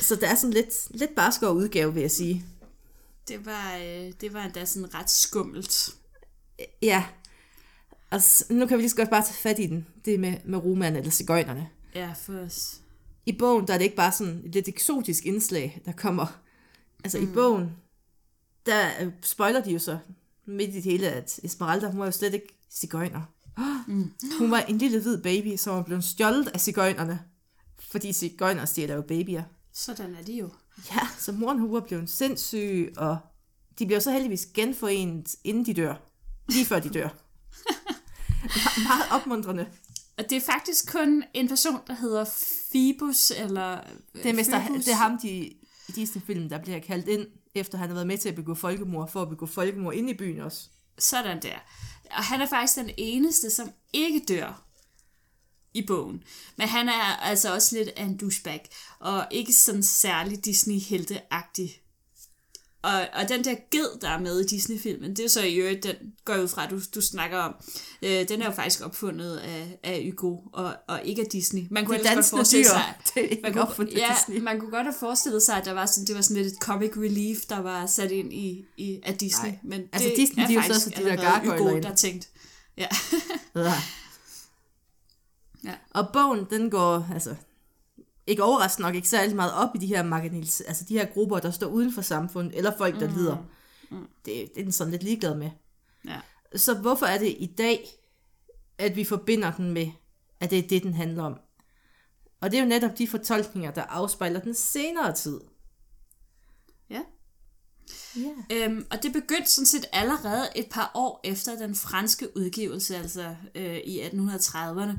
Så 0.00 0.14
det 0.16 0.24
er 0.30 0.34
sådan 0.34 0.52
lidt, 0.54 0.74
lidt 0.98 1.14
barskere 1.14 1.54
udgave, 1.54 1.94
vil 1.94 2.00
jeg 2.00 2.10
sige. 2.10 2.44
Det 3.28 3.46
var, 3.46 3.76
øh, 3.76 4.12
det 4.20 4.32
var 4.32 4.44
endda 4.44 4.64
sådan 4.64 4.94
ret 4.94 5.10
skummelt. 5.10 5.94
Ja, 6.82 7.04
og 8.10 8.22
s- 8.22 8.44
nu 8.50 8.66
kan 8.66 8.76
vi 8.76 8.82
lige 8.82 8.90
så 8.90 8.96
godt 8.96 9.10
bare 9.10 9.22
tage 9.24 9.34
fat 9.34 9.58
i 9.58 9.66
den, 9.66 9.86
det 10.04 10.20
med, 10.20 10.34
med 10.44 10.58
romerne 10.58 10.98
eller 10.98 11.10
cigøjnerne. 11.10 11.68
Ja, 11.94 12.12
for 12.22 12.32
os. 12.32 12.80
I 13.26 13.32
bogen, 13.32 13.66
der 13.66 13.74
er 13.74 13.78
det 13.78 13.84
ikke 13.84 13.96
bare 13.96 14.12
sådan 14.12 14.42
et 14.44 14.54
lidt 14.54 14.68
eksotisk 14.68 15.26
indslag, 15.26 15.82
der 15.84 15.92
kommer. 15.92 16.40
Altså 17.04 17.18
mm. 17.18 17.24
i 17.24 17.34
bogen, 17.34 17.70
der 18.66 18.90
øh, 19.00 19.12
spoiler 19.22 19.64
de 19.64 19.70
jo 19.72 19.78
så 19.78 19.98
midt 20.46 20.70
i 20.70 20.72
det 20.72 20.82
hele, 20.82 21.08
at 21.10 21.40
Esmeralda, 21.42 21.86
hun 21.90 21.98
var 22.00 22.06
jo 22.06 22.12
slet 22.12 22.34
ikke 22.34 22.58
cigøjner. 22.70 23.20
Mm. 23.86 24.12
Hun 24.38 24.50
var 24.50 24.58
en 24.60 24.78
lille 24.78 25.00
hvid 25.02 25.18
baby, 25.22 25.56
som 25.56 25.76
var 25.76 25.82
blevet 25.82 26.04
stjålet 26.04 26.48
af 26.48 26.60
cigøjnerne. 26.60 27.20
Fordi 27.80 28.12
cigøjner 28.12 28.64
stjæler 28.64 28.94
jo 28.94 29.02
babyer. 29.02 29.42
Sådan 29.78 30.14
er 30.14 30.22
de 30.22 30.32
jo. 30.32 30.50
Ja, 30.90 31.08
så 31.18 31.32
moren 31.32 31.58
hun 31.58 31.72
var 31.72 31.80
blevet 31.80 32.10
sindssyg, 32.10 32.92
og 32.96 33.18
de 33.78 33.86
bliver 33.86 34.00
så 34.00 34.10
heldigvis 34.10 34.46
genforenet, 34.46 35.34
inden 35.44 35.66
de 35.66 35.74
dør. 35.74 35.94
Lige 36.48 36.64
før 36.66 36.80
de 36.80 36.88
dør. 36.88 37.08
Me- 38.44 38.82
meget 38.88 39.04
opmuntrende. 39.10 39.68
Og 40.18 40.30
det 40.30 40.36
er 40.36 40.40
faktisk 40.40 40.92
kun 40.92 41.24
en 41.34 41.48
person, 41.48 41.80
der 41.86 41.94
hedder 41.94 42.24
Phoebus, 42.70 43.30
eller... 43.30 43.80
Det 44.14 44.26
er, 44.26 44.32
mester, 44.32 44.60
Phoebus. 44.60 44.84
det 44.84 44.92
er 44.92 44.96
ham, 44.96 45.18
de, 45.18 45.28
i 45.88 45.92
Disney-film, 45.94 46.48
der 46.48 46.58
bliver 46.58 46.78
kaldt 46.78 47.08
ind, 47.08 47.26
efter 47.54 47.78
han 47.78 47.88
har 47.88 47.94
været 47.94 48.06
med 48.06 48.18
til 48.18 48.28
at 48.28 48.34
begå 48.34 48.54
folkemord, 48.54 49.10
for 49.10 49.22
at 49.22 49.28
begå 49.28 49.46
folkemord 49.46 49.94
inde 49.94 50.10
i 50.10 50.16
byen 50.16 50.40
også. 50.40 50.68
Sådan 50.98 51.42
der. 51.42 51.56
Og 52.10 52.24
han 52.24 52.40
er 52.40 52.46
faktisk 52.46 52.76
den 52.76 52.90
eneste, 52.96 53.50
som 53.50 53.70
ikke 53.92 54.24
dør 54.28 54.67
i 55.78 55.86
bogen. 55.86 56.22
Men 56.56 56.68
han 56.68 56.88
er 56.88 57.16
altså 57.22 57.54
også 57.54 57.76
lidt 57.76 57.88
af 57.96 58.04
en 58.04 58.16
douchebag, 58.16 58.68
og 59.00 59.26
ikke 59.30 59.52
sådan 59.52 59.82
særlig 59.82 60.44
Disney-helteagtig. 60.44 61.80
Og, 62.82 63.00
og 63.12 63.28
den 63.28 63.44
der 63.44 63.54
ged, 63.70 64.00
der 64.00 64.08
er 64.08 64.20
med 64.20 64.40
i 64.40 64.46
Disney-filmen, 64.46 65.16
det 65.16 65.24
er 65.24 65.28
så 65.28 65.42
i 65.42 65.54
øvrigt, 65.54 65.82
den 65.84 65.94
går 66.24 66.36
ud 66.36 66.48
fra, 66.48 66.66
du, 66.66 66.80
du 66.94 67.00
snakker 67.00 67.38
om. 67.38 67.54
Øh, 68.02 68.28
den 68.28 68.42
er 68.42 68.46
jo 68.46 68.52
faktisk 68.52 68.84
opfundet 68.84 69.36
af, 69.36 69.78
af 69.82 70.04
Hugo, 70.10 70.36
og, 70.52 70.76
og 70.88 71.00
ikke 71.04 71.22
af 71.22 71.28
Disney. 71.28 71.62
Man 71.70 71.86
kunne 71.86 71.98
godt 71.98 72.26
forestille 72.26 72.64
dyr. 72.64 72.68
sig, 72.68 72.94
ikke 73.30 73.42
man 73.42 73.52
kunne, 73.52 73.88
ja, 73.96 74.14
Disney. 74.16 74.40
man 74.40 74.60
kunne 74.60 74.70
godt 74.70 74.82
have 74.86 74.94
forestillet 75.00 75.42
sig, 75.42 75.56
at 75.56 75.64
der 75.64 75.72
var 75.72 75.86
sådan, 75.86 76.06
det 76.06 76.14
var 76.14 76.20
sådan 76.20 76.42
lidt 76.42 76.52
et 76.52 76.58
comic 76.60 76.90
relief, 76.96 77.38
der 77.48 77.58
var 77.58 77.86
sat 77.86 78.10
ind 78.10 78.32
i, 78.32 78.64
i 78.76 79.00
af 79.02 79.18
Disney. 79.18 79.48
Nej. 79.48 79.58
Men 79.62 79.82
Altså, 79.92 80.08
det 80.08 80.16
Disney, 80.16 80.42
er 80.42 80.46
de 80.46 80.52
er 80.52 80.56
jo 80.56 80.60
faktisk 80.62 80.84
så 80.84 80.90
de 80.96 81.04
der 81.04 81.58
Hugo, 81.58 81.80
der 81.80 81.94
tænkt. 81.94 82.28
Ja. 82.76 82.88
Ja. 85.64 85.74
Og 85.90 86.08
bogen, 86.12 86.46
den 86.50 86.70
går, 86.70 87.08
altså, 87.12 87.36
ikke 88.26 88.42
overraskende 88.42 88.86
nok, 88.86 88.94
ikke 88.94 89.08
særlig 89.08 89.36
meget 89.36 89.52
op 89.52 89.74
i 89.74 89.78
de 89.78 89.86
her 89.86 90.02
marginalis, 90.02 90.60
altså 90.60 90.84
de 90.84 90.98
her 90.98 91.06
grupper, 91.06 91.38
der 91.38 91.50
står 91.50 91.66
uden 91.66 91.92
for 91.92 92.02
samfundet, 92.02 92.56
eller 92.56 92.76
folk, 92.76 93.00
der 93.00 93.08
mm. 93.08 93.14
lider. 93.14 93.36
Mm. 93.90 94.08
Det, 94.24 94.50
det 94.54 94.60
er 94.60 94.64
den 94.64 94.72
sådan 94.72 94.90
lidt 94.90 95.02
ligeglad 95.02 95.34
med. 95.34 95.50
ja. 96.04 96.20
Så 96.56 96.74
hvorfor 96.74 97.06
er 97.06 97.18
det 97.18 97.36
i 97.38 97.54
dag, 97.58 97.88
at 98.78 98.96
vi 98.96 99.04
forbinder 99.04 99.52
den 99.52 99.70
med, 99.70 99.90
at 100.40 100.50
det 100.50 100.58
er 100.58 100.68
det, 100.68 100.82
den 100.82 100.94
handler 100.94 101.22
om? 101.22 101.38
Og 102.40 102.50
det 102.50 102.58
er 102.58 102.62
jo 102.62 102.68
netop 102.68 102.98
de 102.98 103.08
fortolkninger, 103.08 103.70
der 103.70 103.82
afspejler 103.82 104.40
den 104.40 104.54
senere 104.54 105.14
tid. 105.14 105.40
ja. 106.90 107.02
Ja. 108.16 108.30
Øhm, 108.56 108.86
og 108.90 109.02
det 109.02 109.12
begyndte 109.12 109.50
sådan 109.50 109.66
set 109.66 109.86
allerede 109.92 110.48
et 110.56 110.66
par 110.70 110.90
år 110.94 111.20
efter 111.24 111.58
den 111.58 111.74
franske 111.74 112.36
udgivelse, 112.36 112.96
altså 112.96 113.36
øh, 113.54 113.76
i 113.76 114.00
1830'erne. 114.00 114.92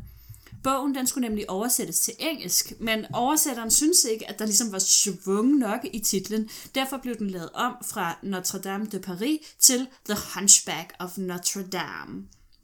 Bogen 0.63 0.95
den 0.95 1.07
skulle 1.07 1.27
nemlig 1.27 1.49
oversættes 1.49 1.99
til 1.99 2.13
engelsk, 2.19 2.73
men 2.79 3.05
oversætteren 3.13 3.71
synes 3.71 4.03
ikke, 4.03 4.29
at 4.29 4.39
der 4.39 4.45
ligesom 4.45 4.71
var 4.71 4.79
svung 4.79 5.57
nok 5.57 5.79
i 5.93 5.99
titlen. 5.99 6.49
Derfor 6.75 6.97
blev 6.97 7.17
den 7.17 7.29
lavet 7.29 7.49
om 7.53 7.73
fra 7.85 8.17
Notre 8.23 8.59
Dame 8.59 8.85
de 8.85 8.99
Paris 8.99 9.39
til 9.59 9.87
The 10.09 10.17
Hunchback 10.35 10.93
of 10.99 11.17
Notre 11.17 11.63
Dame. 11.63 12.23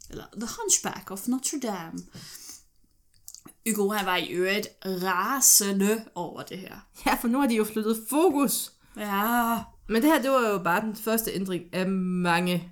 eller 0.10 0.26
The 0.38 0.50
Hunchback 0.60 1.12
of 1.12 1.28
Notre 1.28 1.60
Dame. 1.60 2.00
Hugo 3.68 3.90
han 3.90 4.06
var 4.06 4.18
i 4.18 4.28
øvrigt 4.28 4.68
rasende 4.86 6.06
over 6.16 6.42
det 6.44 6.58
her. 6.58 6.76
Ja, 7.06 7.14
for 7.14 7.28
nu 7.28 7.40
har 7.40 7.48
de 7.48 7.56
jo 7.56 7.64
flyttet 7.64 8.06
fokus. 8.10 8.72
Ja, 8.98 9.58
Men 9.90 10.02
det 10.02 10.12
her, 10.12 10.22
det 10.22 10.32
var 10.32 10.50
jo 10.50 10.58
bare 10.64 10.82
den 10.82 10.96
første 10.96 11.32
ændring 11.34 11.64
af 11.74 11.88
mange. 11.90 12.72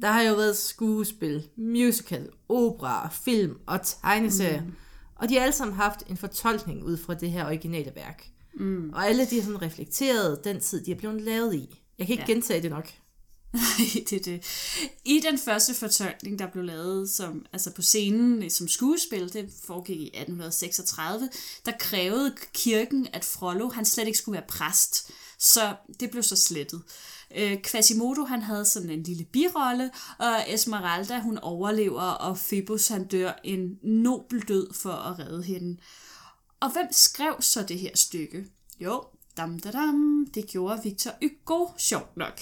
Der 0.00 0.08
har 0.08 0.22
jo 0.22 0.34
været 0.34 0.56
skuespil, 0.56 1.48
musical, 1.56 2.28
opera, 2.48 3.08
film 3.08 3.56
og 3.66 3.80
tegneserier. 3.82 4.62
Mm. 4.62 4.72
Og 5.16 5.28
de 5.28 5.34
har 5.34 5.42
alle 5.42 5.52
sammen 5.52 5.76
haft 5.76 6.02
en 6.10 6.16
fortolkning 6.16 6.84
ud 6.84 6.96
fra 6.96 7.14
det 7.14 7.30
her 7.30 7.46
originale 7.46 7.92
værk. 7.94 8.26
Mm. 8.54 8.90
Og 8.94 9.06
alle 9.08 9.26
de 9.26 9.34
har 9.34 9.42
sådan 9.42 9.62
reflekteret 9.62 10.44
den 10.44 10.60
tid, 10.60 10.84
de 10.84 10.90
er 10.90 10.96
blevet 10.96 11.22
lavet 11.22 11.54
i. 11.54 11.82
Jeg 11.98 12.06
kan 12.06 12.12
ikke 12.12 12.24
ja. 12.28 12.32
gentage 12.32 12.62
det 12.62 12.70
nok. 12.70 12.92
det 14.10 14.12
er 14.12 14.20
det. 14.20 14.44
I 15.04 15.20
den 15.20 15.38
første 15.38 15.74
fortolkning, 15.74 16.38
der 16.38 16.46
blev 16.46 16.64
lavet 16.64 17.10
som, 17.10 17.46
altså 17.52 17.70
på 17.70 17.82
scenen 17.82 18.50
som 18.50 18.68
skuespil, 18.68 19.32
det 19.32 19.50
foregik 19.64 20.00
i 20.00 20.06
1836, 20.06 21.28
der 21.66 21.72
krævede 21.80 22.34
kirken, 22.54 23.08
at 23.12 23.24
Frollo 23.24 23.68
han 23.68 23.84
slet 23.84 24.06
ikke 24.06 24.18
skulle 24.18 24.36
være 24.36 24.46
præst. 24.48 25.10
Så 25.38 25.74
det 26.00 26.10
blev 26.10 26.22
så 26.22 26.36
slettet. 26.36 26.82
Øh, 27.34 27.62
Quasimodo 27.62 28.24
han 28.24 28.42
havde 28.42 28.64
sådan 28.64 28.90
en 28.90 29.02
lille 29.02 29.24
birolle, 29.24 29.90
og 30.18 30.54
Esmeralda 30.54 31.20
hun 31.20 31.38
overlever, 31.38 32.02
og 32.02 32.36
Phoebus 32.36 32.88
han 32.88 33.06
dør 33.06 33.32
en 33.44 33.78
nobel 33.82 34.40
død 34.48 34.74
for 34.74 34.92
at 34.92 35.18
redde 35.18 35.42
hende. 35.42 35.76
Og 36.60 36.72
hvem 36.72 36.86
skrev 36.90 37.36
så 37.40 37.62
det 37.62 37.78
her 37.78 37.90
stykke? 37.94 38.46
Jo, 38.80 39.04
dam, 39.36 39.58
da, 39.58 39.70
dam, 39.70 40.26
det 40.34 40.46
gjorde 40.46 40.82
Victor 40.82 41.10
Hugo 41.22 41.66
sjovt 41.78 42.16
nok. 42.16 42.40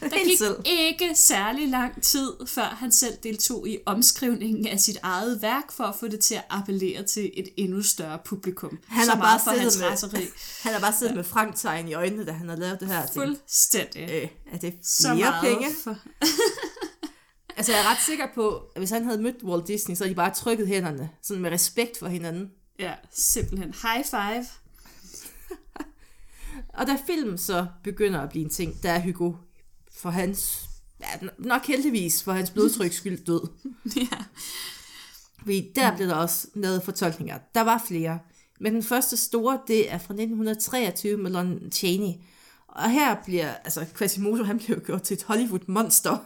Der 0.00 0.24
gik 0.24 0.38
selv. 0.38 0.56
ikke 0.64 1.14
særlig 1.14 1.68
lang 1.68 2.02
tid, 2.02 2.32
før 2.46 2.62
han 2.64 2.92
selv 2.92 3.14
deltog 3.22 3.68
i 3.68 3.78
omskrivningen 3.86 4.66
af 4.66 4.80
sit 4.80 4.96
eget 5.02 5.42
værk, 5.42 5.72
for 5.72 5.84
at 5.84 5.94
få 6.00 6.08
det 6.08 6.20
til 6.20 6.34
at 6.34 6.44
appellere 6.50 7.02
til 7.02 7.30
et 7.34 7.48
endnu 7.56 7.82
større 7.82 8.18
publikum. 8.24 8.78
Han 8.88 9.08
har 9.08 9.16
bare 9.16 9.40
for 9.44 9.50
hans 9.50 9.74
siddet 9.74 10.12
med, 10.12 10.20
han 10.62 10.72
har 10.72 10.80
bare 10.80 10.92
siddet 10.98 11.16
med 11.16 11.24
Frank-tegn 11.24 11.88
i 11.88 11.94
øjnene, 11.94 12.26
da 12.26 12.32
han 12.32 12.48
har 12.48 12.56
lavet 12.56 12.80
det 12.80 12.88
her. 12.88 13.06
Fuldstændig. 13.14 14.02
Øh, 14.02 14.28
er 14.52 14.58
det 14.58 14.74
flere 15.00 15.34
penge? 15.42 15.66
For... 15.84 15.96
Altså, 17.56 17.72
jeg 17.72 17.80
er 17.80 17.90
ret 17.90 18.02
sikker 18.06 18.26
på, 18.34 18.56
at 18.74 18.80
hvis 18.80 18.90
han 18.90 19.04
havde 19.04 19.22
mødt 19.22 19.42
Walt 19.42 19.68
Disney, 19.68 19.96
så 19.96 20.04
havde 20.04 20.10
de 20.10 20.16
bare 20.16 20.34
trykket 20.34 20.68
hænderne, 20.68 21.10
sådan 21.22 21.42
med 21.42 21.50
respekt 21.50 21.98
for 21.98 22.08
hinanden. 22.08 22.50
Ja, 22.78 22.94
simpelthen. 23.12 23.74
High 23.82 24.04
five. 24.04 24.46
Og 26.78 26.86
da 26.86 26.96
filmen 27.06 27.38
så 27.38 27.66
begynder 27.84 28.20
at 28.20 28.28
blive 28.30 28.44
en 28.44 28.50
ting, 28.50 28.82
der 28.82 28.90
er 28.90 29.00
Hugo 29.00 29.32
for 30.00 30.10
hans, 30.10 30.68
ja, 31.00 31.28
nok 31.38 31.66
heldigvis 31.66 32.22
for 32.22 32.32
hans 32.32 32.50
blodtryks 32.50 32.96
skyld 32.96 33.24
død. 33.24 33.48
ja. 33.96 34.24
Fordi 35.38 35.72
der 35.76 35.96
blev 35.96 36.08
der 36.08 36.14
også 36.14 36.48
lavet 36.54 36.82
fortolkninger. 36.82 37.38
Der 37.54 37.60
var 37.60 37.84
flere. 37.88 38.18
Men 38.60 38.74
den 38.74 38.82
første 38.82 39.16
store, 39.16 39.60
det 39.66 39.92
er 39.92 39.98
fra 39.98 40.14
1923 40.14 41.16
med 41.16 41.30
Lon 41.30 41.72
Chaney. 41.72 42.12
Og 42.68 42.90
her 42.90 43.16
bliver, 43.24 43.54
altså 43.54 43.86
Quasimodo, 43.96 44.44
han 44.44 44.58
blev 44.58 44.76
jo 44.76 44.82
gjort 44.86 45.02
til 45.02 45.14
et 45.14 45.22
Hollywood-monster. 45.22 46.18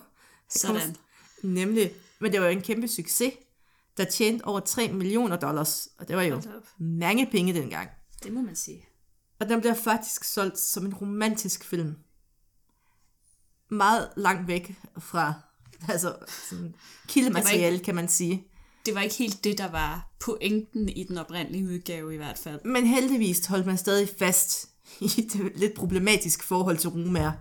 Sådan. 0.50 0.96
Nemlig, 1.42 1.92
men 2.20 2.32
det 2.32 2.40
var 2.40 2.46
jo 2.46 2.52
en 2.52 2.62
kæmpe 2.62 2.88
succes, 2.88 3.32
der 3.96 4.04
tjente 4.04 4.44
over 4.44 4.60
3 4.60 4.88
millioner 4.88 5.36
dollars. 5.36 5.88
Og 5.98 6.08
det 6.08 6.16
var 6.16 6.22
jo 6.22 6.42
mange 6.78 7.26
penge 7.26 7.54
dengang. 7.54 7.88
Det 8.22 8.32
må 8.32 8.42
man 8.42 8.56
sige. 8.56 8.86
Og 9.38 9.48
den 9.48 9.60
bliver 9.60 9.74
faktisk 9.74 10.24
solgt 10.24 10.58
som 10.58 10.86
en 10.86 10.94
romantisk 10.94 11.64
film. 11.64 11.96
Meget 13.68 14.08
langt 14.16 14.48
væk 14.48 14.74
fra 14.98 15.34
altså, 15.88 16.16
sådan, 16.50 16.74
kildemateriale, 17.08 17.78
kan 17.78 17.94
man 17.94 18.08
sige. 18.08 18.44
Det 18.86 18.94
var 18.94 19.00
ikke 19.00 19.14
helt 19.14 19.44
det, 19.44 19.58
der 19.58 19.70
var 19.70 20.10
pointen 20.20 20.88
i 20.88 21.04
den 21.04 21.18
oprindelige 21.18 21.64
udgave 21.64 22.14
i 22.14 22.16
hvert 22.16 22.38
fald. 22.38 22.60
Men 22.64 22.86
heldigvis 22.86 23.46
holdt 23.46 23.66
man 23.66 23.78
stadig 23.78 24.08
fast 24.18 24.68
i 25.00 25.06
det 25.32 25.52
lidt 25.56 25.74
problematisk 25.74 26.42
forhold 26.42 26.78
til 26.78 26.90
romager. 26.90 27.32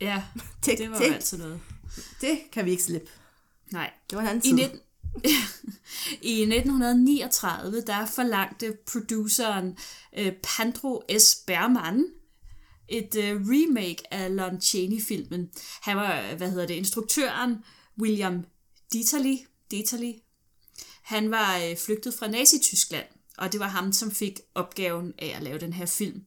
Ja, 0.00 0.22
Det- 0.66 0.78
det 0.78 0.90
var 0.90 0.98
det- 0.98 1.14
altid 1.14 1.38
noget. 1.38 1.60
Det 2.20 2.38
kan 2.52 2.64
vi 2.64 2.70
ikke 2.70 2.82
slippe. 2.82 3.06
Nej. 3.72 3.90
Det 4.10 4.16
var 4.16 4.22
en 4.22 4.28
anden 4.28 4.44
I, 4.44 4.48
tid. 4.48 4.56
19... 4.56 4.78
I 6.22 6.42
1939, 6.42 7.80
der 7.86 8.06
forlangte 8.06 8.76
produceren 8.92 9.76
øh, 10.18 10.32
Pandro 10.42 11.02
S. 11.18 11.34
Berman 11.46 12.04
et 12.92 13.14
øh, 13.16 13.40
remake 13.44 14.14
af 14.14 14.36
Lon 14.36 14.60
Chaney-filmen. 14.60 15.50
Han 15.82 15.96
var, 15.96 16.34
hvad 16.36 16.50
hedder 16.50 16.66
det, 16.66 16.74
instruktøren 16.74 17.56
William 18.00 18.44
Dieterle. 18.92 19.38
Dieterle. 19.70 20.14
Han 21.02 21.30
var 21.30 21.58
øh, 21.58 21.76
flygtet 21.76 22.14
fra 22.14 22.28
Nazi-Tyskland, 22.28 23.06
og 23.38 23.52
det 23.52 23.60
var 23.60 23.68
ham, 23.68 23.92
som 23.92 24.10
fik 24.10 24.40
opgaven 24.54 25.12
af 25.18 25.32
at 25.36 25.42
lave 25.42 25.58
den 25.58 25.72
her 25.72 25.86
film. 25.86 26.22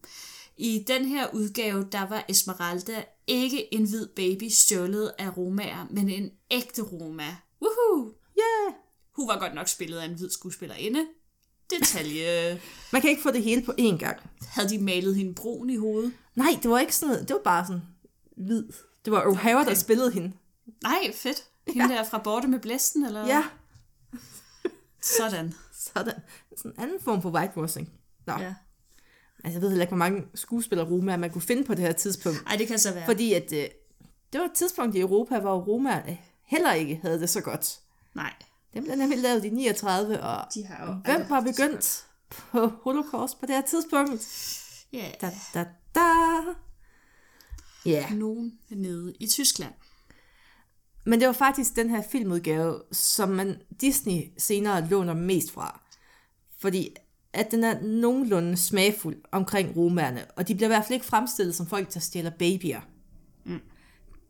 I 0.57 0.83
den 0.87 1.05
her 1.05 1.33
udgave, 1.33 1.87
der 1.91 2.07
var 2.07 2.25
Esmeralda 2.29 3.03
ikke 3.27 3.73
en 3.73 3.89
hvid 3.89 4.07
baby 4.07 4.49
stjålet 4.49 5.11
af 5.17 5.37
romager, 5.37 5.87
men 5.89 6.09
en 6.09 6.31
ægte 6.51 6.81
roma. 6.81 7.35
Woohoo! 7.61 8.13
Yeah. 8.39 8.73
Hun 9.15 9.27
var 9.27 9.39
godt 9.39 9.55
nok 9.55 9.67
spillet 9.67 9.97
af 9.97 10.05
en 10.05 10.13
hvid 10.13 10.29
skuespillerinde. 10.29 11.05
Detalje. 11.69 12.61
Man 12.91 13.01
kan 13.01 13.09
ikke 13.09 13.21
få 13.21 13.31
det 13.31 13.43
hele 13.43 13.61
på 13.61 13.73
én 13.79 13.97
gang. 13.97 14.17
Havde 14.41 14.69
de 14.69 14.77
malet 14.77 15.15
hende 15.15 15.35
brun 15.35 15.69
i 15.69 15.75
hovedet? 15.75 16.13
Nej, 16.35 16.59
det 16.63 16.71
var 16.71 16.79
ikke 16.79 16.95
sådan 16.95 17.11
noget. 17.13 17.27
Det 17.27 17.33
var 17.33 17.41
bare 17.43 17.65
sådan 17.65 17.81
hvid. 18.37 18.63
Det 19.05 19.13
var 19.13 19.21
O'Hara, 19.21 19.55
okay. 19.55 19.65
der 19.65 19.73
spillede 19.73 20.11
hende. 20.11 20.31
Nej, 20.83 21.11
fedt. 21.13 21.43
Hende 21.67 21.89
der 21.89 22.03
fra 22.03 22.17
Borte 22.17 22.47
med 22.47 22.59
Blæsten, 22.59 23.05
eller? 23.05 23.25
Ja, 23.27 23.43
Sådan. 25.01 25.53
sådan. 25.73 26.13
Sådan 26.57 26.71
en 26.77 26.83
anden 26.83 26.99
form 27.01 27.21
for 27.21 27.29
whitewashing. 27.29 27.89
Nå, 28.25 28.33
ja. 28.33 28.39
Ja. 28.39 28.53
altså, 29.43 29.55
jeg 29.55 29.61
ved 29.61 29.69
heller 29.69 29.83
ikke, 29.83 29.91
hvor 29.91 29.97
mange 29.97 30.23
skuespillere 30.35 30.89
romaer 30.89 31.17
man 31.17 31.31
kunne 31.31 31.41
finde 31.41 31.63
på 31.63 31.73
det 31.73 31.81
her 31.83 31.91
tidspunkt. 31.91 32.43
Ej, 32.47 32.55
det 32.55 32.67
kan 32.67 32.79
så 32.79 32.93
være. 32.93 33.05
Fordi 33.05 33.33
at, 33.33 33.53
øh, 33.53 33.65
det 34.33 34.39
var 34.41 34.45
et 34.45 34.53
tidspunkt 34.55 34.95
i 34.95 34.99
Europa, 34.99 35.39
hvor 35.39 35.59
romaer 35.59 36.09
øh, 36.09 36.17
heller 36.45 36.73
ikke 36.73 36.99
havde 37.01 37.19
det 37.19 37.29
så 37.29 37.41
godt. 37.41 37.79
Nej. 38.13 38.33
Den 38.73 38.83
blev 38.83 38.95
nemlig 38.95 39.19
lavet 39.19 39.45
i 39.45 39.49
39, 39.49 40.21
og 40.23 40.45
De 40.53 40.65
har 40.65 40.85
jo 40.85 40.93
hvem 40.93 41.29
var 41.29 41.39
begyndt 41.41 42.05
på 42.29 42.67
holocaust 42.67 43.39
på 43.39 43.45
det 43.45 43.55
her 43.55 43.61
tidspunkt? 43.61 44.11
Ja. 44.93 45.11
Da, 45.21 45.31
da, 45.53 45.65
da. 45.95 46.41
Ja, 47.85 48.09
Nogen 48.13 48.53
nede 48.69 49.13
i 49.19 49.27
Tyskland. 49.27 49.73
men 51.05 51.19
det 51.19 51.27
var 51.27 51.33
faktisk 51.33 51.75
den 51.75 51.89
her 51.89 52.01
filmudgave, 52.11 52.81
som 52.91 53.29
man 53.29 53.55
Disney 53.81 54.21
senere 54.37 54.87
låner 54.89 55.13
mest 55.13 55.51
fra. 55.51 55.81
Fordi 56.59 56.89
at 57.33 57.51
den 57.51 57.63
er 57.63 57.81
nogenlunde 57.81 58.57
smagfuld 58.57 59.17
omkring 59.31 59.77
romerne, 59.77 60.25
og 60.37 60.47
de 60.47 60.55
bliver 60.55 60.67
i 60.67 60.73
hvert 60.73 60.83
fald 60.85 60.93
ikke 60.93 61.05
fremstillet 61.05 61.55
som 61.55 61.67
folk, 61.67 61.93
der 61.93 61.99
stjæler 61.99 62.29
babyer. 62.39 62.81
Mm. 63.45 63.59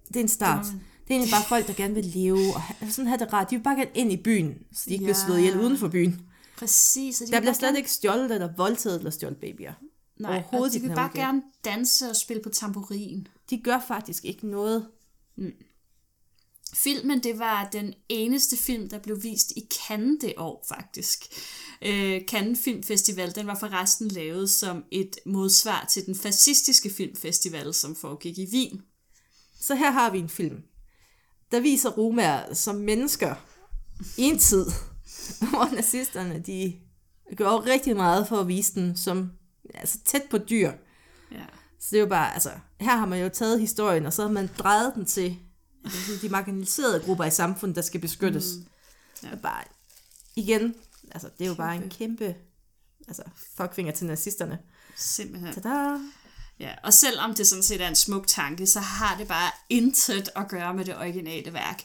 Det 0.08 0.16
er 0.16 0.22
en 0.22 0.28
start. 0.28 0.66
Det 0.66 0.74
må 0.74 0.80
Det, 1.08 1.12
er 1.12 1.16
egentlig 1.16 1.32
bare 1.32 1.44
folk, 1.50 1.68
der 1.68 1.74
gerne 1.74 1.94
vil 1.94 2.06
leve 2.06 2.54
og 2.56 2.62
ha- 2.62 2.90
sådan 2.90 3.08
have 3.08 3.18
det 3.20 3.34
rart. 3.34 3.50
De 3.50 3.56
vil 3.56 3.64
bare 3.64 3.76
gerne 3.76 3.92
ind 3.94 4.12
i 4.12 4.18
byen, 4.18 4.58
så 4.74 4.84
de 4.86 4.94
ikke 4.94 5.04
ja. 5.04 5.08
bliver 5.08 5.26
slået 5.26 5.40
ihjel 5.40 5.60
uden 5.60 5.78
for 5.78 5.88
byen. 5.88 6.22
Præcis. 6.58 7.22
Og 7.22 7.28
de 7.28 7.32
Der 7.32 7.40
bliver 7.40 7.54
slet 7.54 7.68
gerne- 7.68 7.78
ikke 7.78 7.92
stjålet 7.92 8.32
eller 8.32 8.50
voldtaget 8.58 8.98
eller 8.98 9.12
stjålet 9.12 9.38
babyer. 9.38 9.74
Nej, 10.20 10.32
overhovedet 10.32 10.70
og 10.70 10.74
de 10.74 10.80
vil 10.80 10.90
den 10.90 10.96
bare 10.96 11.10
udgave. 11.10 11.26
gerne 11.26 11.44
danse 11.66 12.10
og 12.10 12.16
spille 12.16 12.44
på 12.44 12.50
tamburin. 12.50 13.28
De 13.50 13.58
gør 13.58 13.80
faktisk 13.88 14.26
ikke 14.26 14.48
noget. 14.48 14.88
Filmen, 16.74 17.24
det 17.24 17.40
var 17.40 17.70
den 17.72 17.94
eneste 18.10 18.58
film, 18.58 18.90
der 18.90 19.00
blev 19.00 19.24
vist 19.24 19.52
i 19.52 19.68
Cannes 19.74 20.18
det 20.22 20.34
år, 20.38 20.66
faktisk. 20.68 21.26
Øh, 21.82 22.22
Cannes 22.22 22.60
Filmfestival, 22.60 23.36
den 23.36 23.48
var 23.48 23.60
forresten 23.60 24.08
lavet 24.08 24.50
som 24.50 24.84
et 24.92 25.16
modsvar 25.26 25.86
til 25.90 26.06
den 26.06 26.16
fascistiske 26.16 26.90
filmfestival, 26.90 27.74
som 27.74 27.96
foregik 27.96 28.38
i 28.38 28.48
Wien. 28.54 28.82
Så 29.60 29.76
her 29.76 29.92
har 29.92 30.12
vi 30.12 30.20
en 30.20 30.30
film, 30.30 30.64
der 31.52 31.60
viser 31.60 31.90
romaer 31.90 32.54
som 32.54 32.76
mennesker 32.76 33.36
i 34.18 34.22
en 34.22 34.40
tid, 34.40 34.66
hvor 35.50 35.76
nazisterne 35.76 36.44
de 36.46 36.74
gjorde 37.36 37.72
rigtig 37.72 37.96
meget 37.96 38.28
for 38.28 38.38
at 38.38 38.48
vise 38.48 38.76
dem 38.76 38.96
som 38.96 39.32
altså, 39.80 40.00
tæt 40.06 40.24
på 40.30 40.38
dyr. 40.38 40.72
Ja. 41.32 41.46
Så 41.80 41.88
det 41.92 41.98
er 41.98 42.02
jo 42.02 42.08
bare, 42.10 42.34
altså, 42.34 42.52
her 42.80 42.96
har 42.96 43.06
man 43.06 43.22
jo 43.22 43.30
taget 43.30 43.60
historien, 43.60 44.06
og 44.06 44.14
så 44.14 44.22
har 44.22 44.30
man 44.30 44.50
drejet 44.58 44.96
den 44.96 45.06
til 45.06 45.40
altså, 45.84 46.12
de 46.22 46.30
marginaliserede 46.30 47.00
grupper 47.00 47.26
i 47.26 47.32
samfundet, 47.32 47.76
der 47.76 47.82
skal 47.82 48.02
beskyttes. 48.02 48.46
Mm. 48.56 48.66
Ja. 49.24 49.36
Bare, 49.36 49.64
igen, 50.36 50.76
altså, 51.12 51.30
det 51.38 51.46
er 51.46 51.50
jo 51.50 51.56
bare 51.56 51.76
en 51.76 51.90
kæmpe 51.90 52.36
altså, 53.08 53.24
fuckfinger 53.58 53.92
til 53.92 54.06
nazisterne. 54.08 54.60
Simpelthen. 54.96 55.54
Tada! 55.54 56.00
Ja, 56.60 56.76
og 56.84 56.94
selvom 56.94 57.36
det 57.36 57.48
sådan 57.48 57.64
set 57.64 57.82
er 57.82 57.88
en 57.88 57.96
smuk 57.96 58.28
tanke, 58.28 58.68
så 58.68 58.80
har 58.80 59.18
det 59.18 59.28
bare 59.28 59.52
intet 59.70 60.30
at 60.36 60.48
gøre 60.48 60.74
med 60.74 60.86
det 60.86 60.98
originale 60.98 61.54
værk. 61.54 61.84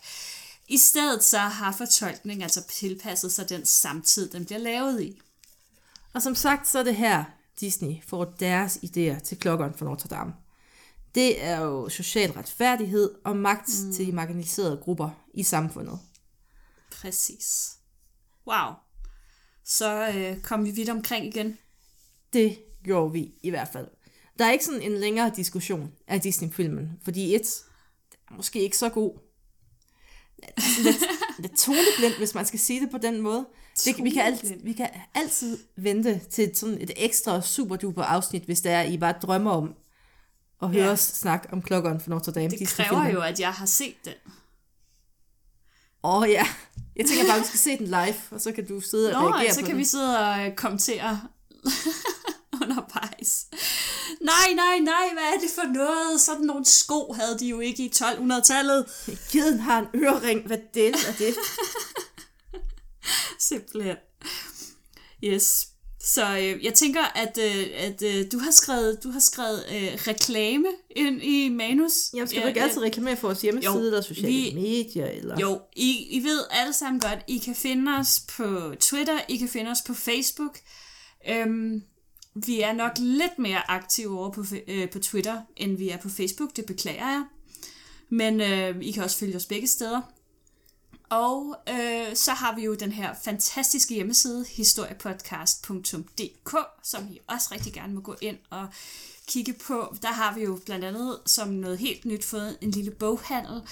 I 0.68 0.78
stedet 0.78 1.24
så 1.24 1.38
har 1.38 1.72
fortolkningen 1.72 2.42
altså 2.42 2.62
tilpasset 2.62 3.32
sig 3.32 3.48
den 3.48 3.66
samtid, 3.66 4.30
den 4.30 4.44
bliver 4.44 4.58
lavet 4.58 5.02
i. 5.02 5.20
Og 6.14 6.22
som 6.22 6.34
sagt, 6.34 6.68
så 6.68 6.78
er 6.78 6.82
det 6.82 6.96
her, 6.96 7.24
Disney 7.60 8.02
får 8.06 8.24
deres 8.24 8.76
idéer 8.76 9.20
til 9.20 9.38
klokkeren 9.38 9.74
for 9.74 9.84
Notre 9.84 10.08
Dame. 10.08 10.32
Det 11.14 11.44
er 11.44 11.60
jo 11.60 11.88
social 11.88 12.30
retfærdighed 12.30 13.14
og 13.24 13.36
magt 13.36 13.68
mm. 13.84 13.92
til 13.92 14.06
de 14.06 14.12
marginaliserede 14.12 14.80
grupper 14.82 15.10
i 15.34 15.42
samfundet. 15.42 15.98
Præcis. 16.90 17.76
Wow. 18.46 18.72
Så 19.64 20.12
øh, 20.16 20.42
kom 20.42 20.64
vi 20.64 20.70
vidt 20.70 20.88
omkring 20.88 21.26
igen. 21.26 21.58
Det 22.32 22.58
gjorde 22.84 23.12
vi 23.12 23.32
i 23.42 23.50
hvert 23.50 23.68
fald. 23.72 23.86
Der 24.38 24.44
er 24.44 24.52
ikke 24.52 24.64
sådan 24.64 24.82
en 24.82 24.92
længere 24.92 25.32
diskussion 25.36 25.92
af 26.06 26.20
Disney-filmen, 26.20 26.90
fordi 27.04 27.34
et, 27.34 27.46
er 28.30 28.34
måske 28.34 28.60
ikke 28.60 28.76
så 28.76 28.88
god. 28.88 29.18
Lidt, 30.82 30.96
lidt 31.38 31.58
toneblind, 31.58 32.14
hvis 32.18 32.34
man 32.34 32.46
skal 32.46 32.58
sige 32.58 32.80
det 32.80 32.90
på 32.90 32.98
den 32.98 33.20
måde. 33.20 33.46
Det, 33.84 34.04
vi, 34.04 34.10
kan 34.10 34.22
altid, 34.22 34.54
vi 34.64 34.72
kan 34.72 34.88
altid 35.14 35.58
vente 35.76 36.20
til 36.30 36.50
sådan 36.56 36.80
et 36.80 36.90
ekstra 36.96 37.40
super-duper 37.42 38.02
afsnit, 38.02 38.42
hvis 38.42 38.60
det 38.60 38.72
er, 38.72 38.82
I 38.82 38.98
bare 38.98 39.14
drømmer 39.22 39.50
om 39.50 39.74
at 40.62 40.68
høre 40.68 40.84
Ja. 40.84 40.90
os 40.92 41.00
snakke 41.00 41.48
om 41.52 41.62
klokkeren 41.62 42.00
for 42.00 42.10
Notre 42.10 42.32
Dame. 42.32 42.50
Det 42.50 42.58
Disney-filmen. 42.58 43.02
kræver 43.02 43.14
jo, 43.14 43.20
at 43.20 43.40
jeg 43.40 43.52
har 43.52 43.66
set 43.66 43.94
den. 44.04 44.14
Åh 46.04 46.14
oh, 46.22 46.28
ja, 46.30 46.46
jeg 46.96 47.06
tænker 47.06 47.24
bare, 47.26 47.36
at 47.36 47.42
vi 47.42 47.46
skal 47.46 47.58
se 47.60 47.78
den 47.78 47.86
live, 47.86 48.14
og 48.30 48.40
så 48.40 48.52
kan 48.52 48.66
du 48.66 48.80
sidde 48.80 49.16
og 49.16 49.22
Nå, 49.22 49.28
reagere 49.30 49.54
så 49.54 49.60
på 49.60 49.66
kan 49.66 49.70
den. 49.74 49.78
vi 49.78 49.84
sidde 49.84 50.18
og 50.18 50.46
øh, 50.46 50.54
kommentere 50.56 51.20
undervejs. 52.62 53.46
Nej, 54.20 54.52
nej, 54.54 54.78
nej, 54.78 55.08
hvad 55.12 55.22
er 55.22 55.38
det 55.40 55.50
for 55.54 55.72
noget? 55.74 56.20
Sådan 56.20 56.44
nogle 56.44 56.64
sko 56.64 57.12
havde 57.12 57.38
de 57.38 57.46
jo 57.48 57.60
ikke 57.60 57.82
i 57.84 57.92
1200-tallet. 57.94 58.84
Geden 59.32 59.60
har 59.60 59.78
en 59.80 59.86
ørering, 59.94 60.46
hvad 60.46 60.58
det 60.74 60.88
er 60.88 61.12
det? 61.18 61.34
Simpelthen. 63.48 63.96
Yes. 65.24 65.66
Så 66.04 66.36
øh, 66.38 66.64
jeg 66.64 66.74
tænker, 66.74 67.00
at, 67.14 67.38
øh, 67.38 67.66
at 67.76 68.02
øh, 68.02 68.24
du 68.32 68.38
har 68.38 68.50
skrevet, 68.50 68.98
du 69.04 69.10
har 69.10 69.20
skrevet 69.20 69.64
øh, 69.72 69.92
reklame 69.94 70.66
ind 70.96 71.22
i 71.22 71.48
manus. 71.48 71.92
Jamen, 72.14 72.28
skal 72.28 72.38
du 72.40 72.42
Ja, 72.42 72.48
ikke 72.48 72.62
altid 72.62 72.82
reklamere 72.82 73.16
for 73.16 73.28
vores 73.28 73.42
hjemmeside 73.42 73.72
Jo, 73.72 73.78
eller 73.80 74.00
sociale 74.00 74.26
vi- 74.28 74.52
medier? 74.54 75.06
Eller? 75.06 75.40
Jo, 75.40 75.60
I, 75.76 76.06
I 76.10 76.24
ved 76.24 76.40
alle 76.50 76.72
sammen 76.72 77.00
godt, 77.00 77.18
I 77.28 77.38
kan 77.38 77.54
finde 77.54 77.92
os 77.98 78.20
på 78.36 78.74
Twitter, 78.80 79.18
I 79.28 79.36
kan 79.36 79.48
finde 79.48 79.70
os 79.70 79.78
på 79.86 79.94
Facebook. 79.94 80.58
Øhm, 81.28 81.82
vi 82.46 82.60
er 82.60 82.72
nok 82.72 82.92
lidt 82.98 83.38
mere 83.38 83.70
aktive 83.70 84.18
over 84.18 84.30
på, 84.30 84.44
øh, 84.68 84.90
på 84.90 84.98
Twitter, 84.98 85.40
end 85.56 85.76
vi 85.76 85.88
er 85.88 85.96
på 85.98 86.08
Facebook, 86.08 86.56
det 86.56 86.66
beklager 86.66 87.08
jeg. 87.08 87.24
Men 88.10 88.40
øh, 88.40 88.76
I 88.82 88.90
kan 88.90 89.02
også 89.02 89.16
følge 89.18 89.36
os 89.36 89.46
begge 89.46 89.68
steder. 89.68 90.00
Og 91.10 91.56
øh, 91.68 92.16
så 92.16 92.32
har 92.32 92.54
vi 92.54 92.64
jo 92.64 92.74
den 92.74 92.92
her 92.92 93.14
fantastiske 93.24 93.94
hjemmeside, 93.94 94.44
historiepodcast.dk, 94.48 96.56
som 96.82 97.08
I 97.10 97.18
også 97.26 97.48
rigtig 97.52 97.72
gerne 97.72 97.94
må 97.94 98.00
gå 98.00 98.16
ind 98.20 98.36
og 98.50 98.68
kigge 99.28 99.52
på. 99.52 99.96
Der 100.02 100.08
har 100.08 100.34
vi 100.34 100.44
jo 100.44 100.60
blandt 100.66 100.84
andet 100.84 101.18
som 101.26 101.48
noget 101.48 101.78
helt 101.78 102.04
nyt 102.04 102.24
fået 102.24 102.58
en 102.60 102.70
lille 102.70 102.90
boghandel, 102.90 103.62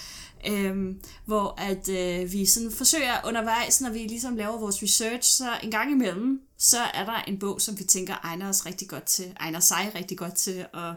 øh, 0.47 0.95
hvor 1.25 1.55
at 1.57 1.89
øh, 1.89 2.31
vi 2.31 2.45
sådan 2.45 2.71
forsøger 2.71 3.27
undervejs, 3.27 3.81
når 3.81 3.89
vi 3.89 3.99
ligesom 3.99 4.35
laver 4.35 4.57
vores 4.57 4.83
research, 4.83 5.37
så 5.37 5.59
en 5.63 5.71
gang 5.71 5.91
imellem, 5.91 6.41
så 6.57 6.79
er 6.79 7.05
der 7.05 7.21
en 7.21 7.39
bog, 7.39 7.61
som 7.61 7.79
vi 7.79 7.83
tænker 7.83 8.15
egner 8.23 8.49
os 8.49 8.65
rigtig 8.65 8.89
godt 8.89 9.05
til, 9.05 9.33
egner 9.39 9.59
sig 9.59 9.91
rigtig 9.95 10.17
godt 10.17 10.33
til 10.33 10.65
at 10.73 10.93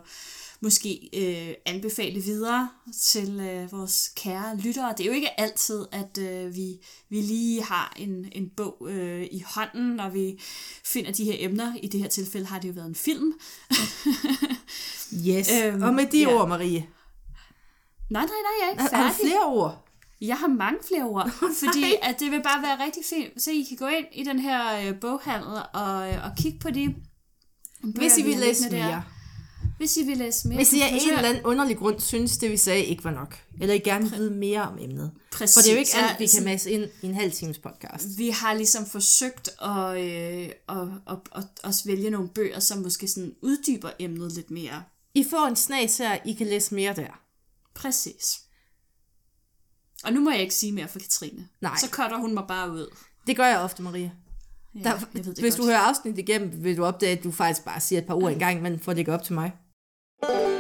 måske 0.63 1.09
øh, 1.15 1.55
anbefale 1.67 2.21
videre 2.21 2.69
til 3.03 3.41
øh, 3.41 3.73
vores 3.73 4.13
kære 4.17 4.57
lyttere. 4.57 4.95
Det 4.99 5.01
er 5.01 5.07
jo 5.07 5.13
ikke 5.13 5.41
altid, 5.41 5.87
at 5.93 6.19
øh, 6.19 6.57
vi, 6.57 6.79
vi 7.09 7.21
lige 7.21 7.63
har 7.63 7.93
en, 7.97 8.29
en 8.33 8.51
bog 8.57 8.89
øh, 8.91 9.23
i 9.23 9.45
hånden, 9.47 9.97
når 9.97 10.09
vi 10.09 10.41
finder 10.85 11.13
de 11.13 11.25
her 11.25 11.35
emner. 11.39 11.75
I 11.83 11.89
det 11.89 12.01
her 12.01 12.09
tilfælde 12.09 12.47
har 12.47 12.59
det 12.59 12.69
jo 12.69 12.73
været 12.73 12.89
en 12.89 12.95
film. 12.95 13.33
Yes. 15.29 15.51
Øhm, 15.65 15.83
og 15.83 15.95
med 15.95 16.07
de 16.07 16.19
ja. 16.19 16.35
ord, 16.35 16.49
Marie. 16.49 16.87
Nej, 18.11 18.23
nej, 18.23 18.27
nej, 18.27 18.55
jeg 18.61 18.67
er 18.67 18.71
ikke 18.71 18.83
Har, 18.83 19.03
har 19.03 19.13
færdig. 19.13 19.27
flere 19.27 19.47
ord? 19.47 19.89
Jeg 20.21 20.37
har 20.37 20.49
mange 20.49 20.79
flere 20.89 21.05
ord, 21.05 21.31
fordi 21.65 21.95
at 22.03 22.21
det 22.21 22.31
vil 22.31 22.43
bare 22.43 22.63
være 22.63 22.85
rigtig 22.85 23.03
fint. 23.11 23.43
Så 23.43 23.51
I 23.51 23.67
kan 23.69 23.77
gå 23.77 23.87
ind 23.87 24.07
i 24.13 24.25
den 24.25 24.39
her 24.39 24.89
øh, 24.89 25.01
boghandel 25.01 25.63
og, 25.75 26.13
øh, 26.13 26.25
og 26.25 26.31
kigge 26.37 26.59
på 26.59 26.71
de 26.71 26.95
bøger, 27.83 27.99
Hvis 27.99 28.19
I 28.19 28.23
vi 28.23 28.29
vil 28.29 28.39
læse 28.39 28.63
liggende 28.63 28.87
der. 28.87 29.03
Hvis 29.83 29.97
I 29.97 30.03
vil 30.03 30.17
læse 30.17 30.49
mere. 30.49 30.57
Hvis 30.57 30.73
I 30.73 30.81
af 30.81 30.89
en 30.89 31.09
eller 31.09 31.29
anden 31.29 31.45
underlig 31.45 31.77
grund 31.77 32.01
synes, 32.01 32.39
det 32.39 32.51
vi 32.51 32.57
sagde 32.57 32.85
ikke 32.85 33.05
var 33.05 33.11
nok. 33.11 33.39
Eller 33.61 33.75
I 33.75 33.79
gerne 33.79 34.11
vil 34.11 34.19
vide 34.19 34.31
mere 34.31 34.63
om 34.63 34.79
emnet. 34.81 35.13
Præcis. 35.33 35.55
For 35.55 35.61
det 35.61 35.69
er 35.69 35.73
jo 35.75 35.79
ikke 35.79 35.97
alt, 35.97 36.19
vi 36.19 36.27
kan 36.27 36.45
masse 36.45 36.71
ind 36.71 36.85
i 37.03 37.07
en 37.07 37.15
halv 37.15 37.33
times 37.33 37.59
podcast. 37.59 38.19
vi 38.19 38.31
har 38.31 38.55
ligesom 38.55 38.87
forsøgt 38.87 39.49
at, 39.63 39.97
øh, 39.97 40.51
at, 40.69 40.89
at, 41.09 41.19
at, 41.35 41.45
at 41.65 41.83
vælge 41.87 42.11
nogle 42.11 42.29
bøger, 42.29 42.61
som 42.61 42.79
måske 42.79 43.09
sådan 43.09 43.35
uddyber 43.43 43.91
emnet 43.99 44.33
lidt 44.33 44.51
mere. 44.51 44.83
I 45.15 45.25
får 45.31 45.47
en 45.47 45.57
snas 45.57 45.99
her, 45.99 46.19
I 46.25 46.33
kan 46.33 46.47
læse 46.47 46.75
mere 46.75 46.95
der. 46.97 47.21
Præcis. 47.75 48.41
Og 50.05 50.13
nu 50.13 50.21
må 50.21 50.31
jeg 50.31 50.41
ikke 50.41 50.55
sige 50.55 50.73
mere 50.73 50.89
for 50.89 50.99
Katrine. 50.99 51.49
Nej. 51.61 51.77
Så 51.81 51.87
cutter 51.91 52.17
hun 52.19 52.35
mig 52.35 52.45
bare 52.49 52.71
ud. 52.71 52.87
Det 53.27 53.37
gør 53.37 53.47
jeg 53.47 53.59
ofte, 53.59 53.83
Marie. 53.83 54.13
Ja, 54.75 54.81
Der, 54.81 54.91
jeg 54.91 55.27
ved 55.27 55.35
det 55.35 55.45
hvis 55.45 55.55
godt. 55.55 55.63
du 55.63 55.67
hører 55.67 55.79
afsnit 55.79 56.19
igennem, 56.19 56.65
vil 56.65 56.77
du 56.77 56.85
opdage, 56.85 57.19
at 57.19 57.25
du 57.25 57.31
faktisk 57.31 57.65
bare 57.65 57.81
siger 57.81 58.01
et 58.01 58.07
par 58.07 58.15
ord 58.15 58.33
engang, 58.33 58.63
men 58.63 58.81
får 58.81 58.93
det 58.93 58.99
ikke 58.99 59.15
op 59.15 59.23
til 59.23 59.35
mig. 59.35 59.53
you 60.29 60.52